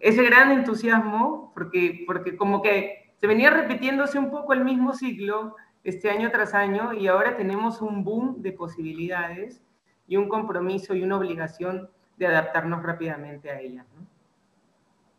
ese 0.00 0.24
gran 0.24 0.50
entusiasmo, 0.50 1.52
porque, 1.54 2.04
porque 2.06 2.36
como 2.36 2.62
que 2.62 3.12
se 3.16 3.26
venía 3.26 3.50
repitiéndose 3.50 4.18
un 4.18 4.30
poco 4.30 4.54
el 4.54 4.64
mismo 4.64 4.94
ciclo 4.94 5.56
este 5.84 6.10
año 6.10 6.30
tras 6.30 6.54
año 6.54 6.94
y 6.94 7.06
ahora 7.06 7.36
tenemos 7.36 7.82
un 7.82 8.02
boom 8.02 8.40
de 8.40 8.52
posibilidades 8.52 9.62
y 10.06 10.16
un 10.16 10.28
compromiso 10.28 10.94
y 10.94 11.02
una 11.02 11.18
obligación 11.18 11.90
de 12.16 12.26
adaptarnos 12.26 12.82
rápidamente 12.82 13.50
a 13.50 13.60
ellas. 13.60 13.86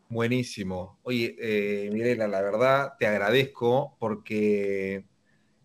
Buenísimo. 0.08 0.98
Oye, 1.04 1.36
eh, 1.38 1.90
Mirela, 1.92 2.26
la 2.26 2.42
verdad 2.42 2.94
te 2.98 3.06
agradezco 3.06 3.94
porque 4.00 5.04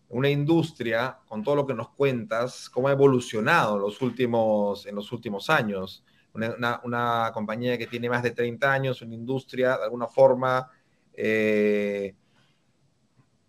una 0.09 0.29
industria, 0.29 1.17
con 1.27 1.43
todo 1.43 1.55
lo 1.55 1.67
que 1.67 1.73
nos 1.73 1.89
cuentas, 1.89 2.69
cómo 2.69 2.87
ha 2.87 2.91
evolucionado 2.91 3.75
en 3.75 3.81
los 3.81 4.01
últimos, 4.01 4.85
en 4.85 4.95
los 4.95 5.11
últimos 5.11 5.49
años. 5.49 6.03
Una, 6.33 7.31
compañía 7.33 7.77
que 7.77 7.87
tiene 7.87 8.09
más 8.09 8.21
de 8.21 8.31
30 8.31 8.71
años, 8.71 9.01
una 9.01 9.15
industria 9.15 9.77
de 9.77 9.83
alguna 9.85 10.07
forma 10.07 10.69
eh, 11.13 12.13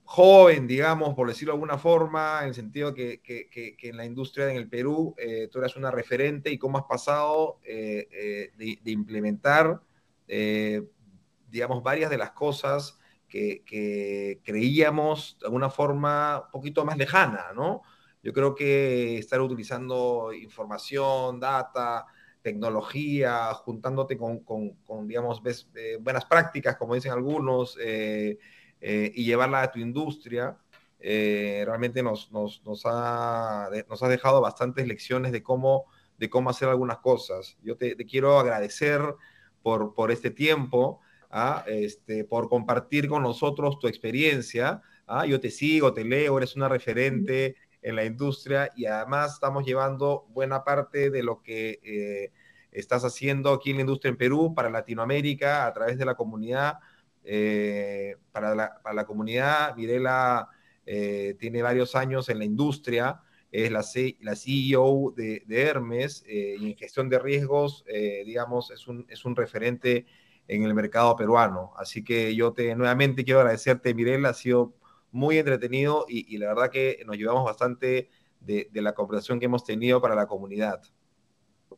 joven, 0.05 0.69
digamos, 0.69 1.15
por 1.15 1.27
decirlo 1.27 1.53
de 1.53 1.57
alguna 1.57 1.79
forma, 1.79 2.39
en 2.43 2.49
el 2.49 2.55
sentido 2.55 2.95
que, 2.95 3.21
que, 3.21 3.77
en 3.83 3.97
la 3.97 4.05
industria 4.05 4.49
en 4.49 4.57
el 4.57 4.69
Perú 4.69 5.15
eh, 5.19 5.49
tú 5.51 5.59
eras 5.59 5.75
una 5.75 5.91
referente 5.91 6.51
y 6.51 6.59
cómo 6.59 6.79
has 6.79 6.85
pasado 6.85 7.59
eh, 7.65 8.53
de, 8.57 8.91
implementar, 8.91 9.81
digamos, 11.51 11.83
varias 11.83 12.09
de 12.09 12.19
las 12.19 12.31
cosas 12.31 13.01
que, 13.65 14.41
creíamos 14.45 15.37
de 15.41 15.47
alguna 15.47 15.71
forma 15.71 16.43
un 16.47 16.51
poquito 16.51 16.85
más 16.85 16.97
lejana, 16.97 17.53
¿no? 17.55 17.83
Yo 18.23 18.33
creo 18.33 18.55
que 18.55 19.19
estar 19.19 19.41
utilizando 19.41 20.33
información, 20.33 21.39
data, 21.39 22.07
tecnología, 22.43 23.53
juntándote 23.55 24.17
con, 24.17 24.43
digamos, 25.07 25.43
eh, 25.75 25.99
buenas 26.01 26.25
prácticas, 26.25 26.77
como 26.77 26.95
dicen 26.95 27.13
algunos, 27.13 27.77
eh, 27.81 28.39
eh, 28.81 29.13
y 29.15 29.25
llevarla 29.25 29.63
a 29.63 29.71
tu 29.71 29.79
industria, 29.79 30.57
realmente 30.99 32.03
nos, 32.03 32.33
nos, 32.33 32.65
nos, 32.65 32.83
ha, 32.85 33.69
nos 33.89 34.03
ha 34.03 34.09
dejado 34.09 34.41
bastantes 34.41 34.87
lecciones 34.89 35.31
de 35.31 35.43
cómo, 35.43 35.85
de 36.19 36.29
cómo 36.29 36.51
hacer 36.51 36.69
algunas 36.69 36.99
cosas. 36.99 37.57
Yo 37.63 37.77
te, 37.77 37.95
te 37.95 38.07
quiero 38.07 38.41
agradecer 38.41 39.03
por, 39.63 39.95
por 39.95 40.11
este 40.11 40.31
tiempo. 40.31 41.01
¿Ah? 41.37 41.65
este, 41.67 42.25
por 42.25 42.49
compartir 42.49 43.09
con 43.09 43.23
nosotros 43.23 43.79
tu 43.79 43.89
experiencia. 43.89 44.81
¿ah? 45.07 45.27
Yo 45.27 45.39
te 45.39 45.51
sigo, 45.51 45.93
te 45.93 46.03
leo, 46.03 46.39
eres 46.39 46.57
una 46.57 46.69
referente 46.69 47.57
en 47.83 47.95
la 47.95 48.05
industria 48.07 48.73
y 48.75 48.87
además 48.87 49.35
estamos 49.35 49.67
llevando 49.67 50.27
buena 50.31 50.65
parte 50.65 51.11
de 51.11 51.23
lo 51.23 51.43
que 51.43 51.79
eh, 51.85 52.33
estás 52.73 53.05
haciendo 53.05 53.53
aquí 53.53 53.71
en 53.71 53.77
la 53.77 53.83
industria 53.83 54.09
en 54.09 54.17
Perú 54.17 54.55
para 54.55 54.71
Latinoamérica 54.71 55.67
a 55.67 55.73
través 55.75 55.99
de 55.99 56.07
la 56.07 56.15
comunidad. 56.15 56.79
Eh, 57.23 58.17
para, 58.33 58.55
la, 58.55 59.05
comunidad, 59.05 59.77
Mirela 59.77 60.49
eh, 60.87 61.37
tiene 61.39 61.61
varios 61.61 61.95
años 61.95 62.31
en 62.31 62.39
la 62.39 62.45
industria, 62.45 63.21
es 63.53 63.71
la, 63.71 63.85
la 64.21 64.37
CEO 64.37 65.13
de, 65.15 65.45
Hermes 65.49 66.25
y 66.27 66.71
en 66.71 66.77
gestión 66.77 67.09
de 67.09 67.19
riesgos, 67.19 67.85
digamos, 68.25 68.71
es 68.71 68.87
un, 68.87 69.07
es 69.09 69.25
un 69.25 69.35
referente 69.35 70.07
en 70.49 70.63
el 70.63 70.75
mercado 70.75 71.17
peruano. 71.17 71.73
Así 71.77 72.05
que 72.05 72.35
yo 72.35 72.53
te 72.53 72.75
nuevamente 72.75 73.25
quiero 73.25 73.41
agradecerte, 73.41 73.95
Mirel, 73.95 74.25
ha 74.27 74.35
sido 74.35 74.75
muy 75.13 75.39
entretenido 75.39 76.05
y, 76.09 76.37
la 76.39 76.49
verdad 76.49 76.71
que 76.71 77.03
nos 77.07 77.17
llevamos 77.17 77.45
bastante 77.45 78.11
de, 78.41 78.69
la 78.75 78.95
cooperación 78.95 79.41
que 79.41 79.47
hemos 79.47 79.65
tenido 79.65 80.01
para 80.01 80.15
la 80.15 80.27
comunidad. 80.27 80.83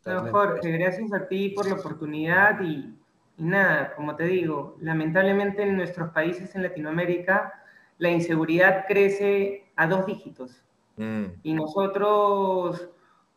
Jorge, 0.05 0.71
gracias 0.73 1.13
a 1.13 1.27
ti 1.29 1.51
por 1.51 1.67
la 1.67 1.75
oportunidad 1.75 2.61
y, 2.61 2.95
nada, 3.37 3.95
como 3.95 4.17
te 4.17 4.25
digo, 4.25 4.77
lamentablemente 4.81 5.63
en 5.63 5.77
nuestros 5.77 6.11
países 6.11 6.55
en 6.55 6.63
Latinoamérica 6.63 7.55
la 7.99 8.11
inseguridad 8.11 8.85
crece 8.87 9.71
a 9.77 9.87
dos 9.87 10.07
dígitos. 10.07 10.63
Mm. 10.97 11.27
Y 11.43 11.55
nosotros 11.55 12.89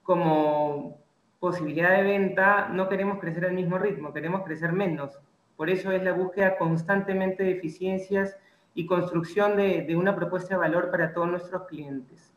como 0.04 1.01
posibilidad 1.42 1.98
de 1.98 2.04
venta, 2.04 2.70
no 2.70 2.88
queremos 2.88 3.20
crecer 3.20 3.46
al 3.46 3.54
mismo 3.54 3.80
ritmo, 3.80 4.14
queremos 4.14 4.44
crecer 4.44 4.72
menos. 4.74 5.20
Por 5.58 5.72
eso 5.72 5.92
es 5.92 6.04
la 6.04 6.14
búsqueda 6.14 6.56
constantemente 6.56 7.44
de 7.44 7.54
eficiencias 7.54 8.38
y 8.76 8.86
construcción 8.86 9.58
de, 9.58 9.96
una 9.96 10.16
propuesta 10.16 10.54
de 10.54 10.60
valor 10.60 10.92
para 10.92 11.14
todos 11.14 11.28
nuestros 11.28 11.64
clientes. 11.64 12.32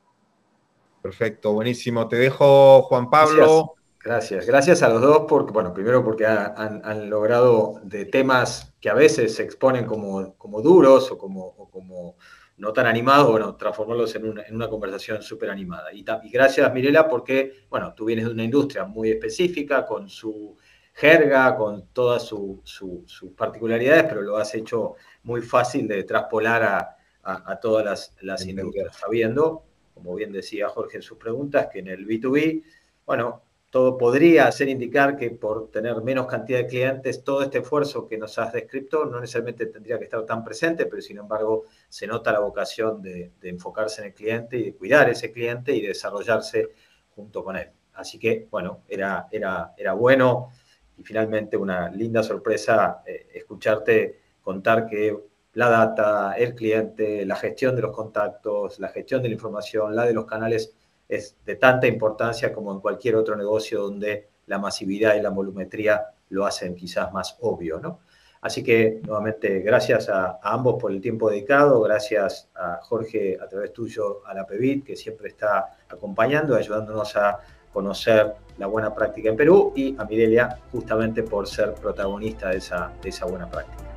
Perfecto, 1.03 1.53
buenísimo. 1.53 2.09
Te 2.09 2.17
dejo, 2.17 2.81
Juan 2.85 3.11
Pablo. 3.11 3.75
Gracias, 4.03 4.47
gracias, 4.47 4.83
a 4.83 4.89
los 4.89 5.03
dos, 5.03 5.25
porque, 5.29 5.53
bueno, 5.53 5.75
primero 5.75 6.03
porque 6.03 6.27
han, 6.27 7.11
logrado 7.11 7.81
de 7.83 8.07
temas 8.07 8.75
que 8.81 8.89
a 8.89 8.95
veces 8.95 9.35
se 9.35 9.43
exponen 9.43 9.85
como, 9.85 10.35
como 10.39 10.63
duros 10.63 11.13
o 11.13 11.19
como, 11.19 11.45
o 11.59 11.69
como 11.69 12.17
no 12.57 12.73
tan 12.73 12.87
animado, 12.87 13.33
bueno, 13.33 13.57
transformarlos 13.57 14.15
en 14.15 14.27
una, 14.29 14.69
conversación 14.69 15.23
súper 15.23 15.51
animada. 15.51 15.93
Y, 15.93 16.05
gracias, 16.31 16.73
Mirela, 16.73 17.09
porque, 17.09 17.65
bueno, 17.69 17.95
tú 17.95 18.05
vienes 18.05 18.27
de 18.27 18.31
una 18.31 18.45
industria 18.45 18.85
muy 18.85 19.11
específica, 19.11 19.85
con 19.85 20.09
su 20.09 20.57
jerga, 20.93 21.57
con 21.57 21.89
todas 21.89 22.23
sus 22.25 23.03
particularidades, 23.37 24.05
pero 24.05 24.23
lo 24.23 24.37
has 24.37 24.55
hecho 24.55 24.95
muy 25.25 25.43
fácil 25.43 25.89
de 25.89 26.05
traspolar 26.05 26.63
a, 26.63 27.59
todas 27.61 27.85
las, 27.85 28.15
las 28.21 28.47
industrias, 28.47 28.97
sabiendo, 28.97 29.65
como 29.95 30.15
bien 30.15 30.31
decía 30.31 30.69
Jorge 30.69 30.99
en 30.99 31.03
sus 31.03 31.17
preguntas, 31.17 31.69
que 31.73 31.79
en 31.79 31.89
el 31.89 32.07
B2B, 32.07 32.63
bueno, 33.07 33.44
todo 33.75 33.99
podría 33.99 34.47
hacer 34.47 34.69
indicar 34.69 35.17
que 35.17 35.31
por 35.31 35.69
tener 35.69 36.01
menos 36.01 36.29
cantidad 36.29 36.61
de 36.61 36.69
clientes, 36.69 37.25
todo 37.25 37.43
este 37.43 37.59
esfuerzo 37.59 38.07
que 38.07 38.17
nos 38.17 38.39
has 38.39 38.53
descrito 38.53 39.05
no 39.05 39.19
necesariamente 39.19 39.67
tendría 39.67 39.99
que 39.99 40.05
estar 40.05 40.25
tan 40.25 40.45
presente, 40.45 40.87
pero 40.87 41.03
sin 41.03 41.19
embargo 41.19 41.65
se 41.89 42.07
nota 42.07 42.31
la 42.31 42.39
vocación 42.39 43.03
de, 43.03 43.33
enfocarse 43.43 44.03
en 44.03 44.07
el 44.07 44.15
cliente 44.15 44.59
y 44.59 44.63
de 44.63 44.75
cuidar 44.75 45.11
ese 45.11 45.33
cliente 45.33 45.75
y 45.75 45.81
desarrollarse 45.81 46.69
junto 47.17 47.43
con 47.43 47.57
él. 47.57 47.69
Así 47.95 48.17
que, 48.17 48.47
bueno, 48.49 48.83
era, 48.87 49.27
era, 49.33 49.75
era 49.77 49.93
bueno 49.95 50.53
y 50.97 51.03
finalmente 51.03 51.57
una 51.57 51.91
linda 51.91 52.23
sorpresa 52.23 53.03
eh, 53.05 53.27
escucharte 53.35 54.21
contar 54.41 54.87
que 54.87 55.19
la 55.55 55.69
data, 55.69 56.35
el 56.35 56.55
cliente, 56.55 57.27
la 57.27 57.35
gestión 57.35 57.75
de 57.75 57.83
los 57.83 57.91
contactos, 57.91 58.79
la 58.79 58.91
gestión 58.91 59.21
de 59.21 59.31
la 59.31 59.35
información, 59.35 59.97
la 59.97 60.05
de 60.05 60.15
los 60.15 60.27
canales, 60.27 60.77
es 61.17 61.37
de 61.45 61.57
tanta 61.57 61.87
importancia 61.87 62.53
como 62.53 62.73
en 62.73 62.81
cualquier 62.81 63.17
otro 63.17 63.37
negocio 63.37 63.83
donde 63.83 64.29
la 64.47 64.59
masividad 64.59 65.15
y 65.15 65.23
la 65.23 65.31
volumetría 65.31 66.07
lo 66.31 66.45
hacen 66.47 66.75
quizás 66.75 67.13
más 67.13 67.37
obvio, 67.41 67.79
¿no? 67.81 68.01
Así 68.41 68.63
que 68.63 69.01
nuevamente 69.05 69.61
gracias 69.61 70.11
a, 70.11 70.39
ambos 70.43 70.77
por 70.79 70.93
el 70.93 71.01
tiempo 71.01 71.31
dedicado, 71.31 71.81
gracias 71.81 72.51
a 72.55 72.79
Jorge 72.83 73.39
a 73.41 73.49
través 73.49 73.73
tuyo 73.73 74.21
a 74.27 74.35
la 74.35 74.47
PEVIT 74.47 74.85
que 74.85 74.97
siempre 74.97 75.29
está 75.29 75.79
acompañando, 75.89 76.55
ayudándonos 76.55 77.17
a 77.17 77.39
conocer 77.73 78.35
la 78.59 78.67
buena 78.67 78.95
práctica 78.95 79.31
en 79.31 79.37
Perú 79.37 79.73
y 79.75 79.97
a 79.99 80.05
Mirelia 80.05 80.59
justamente 80.71 81.23
por 81.23 81.49
ser 81.49 81.73
protagonista 81.73 82.51
de 82.51 82.59
esa, 82.59 82.93
de 83.03 83.09
esa 83.09 83.25
buena 83.25 83.51
práctica. 83.51 83.94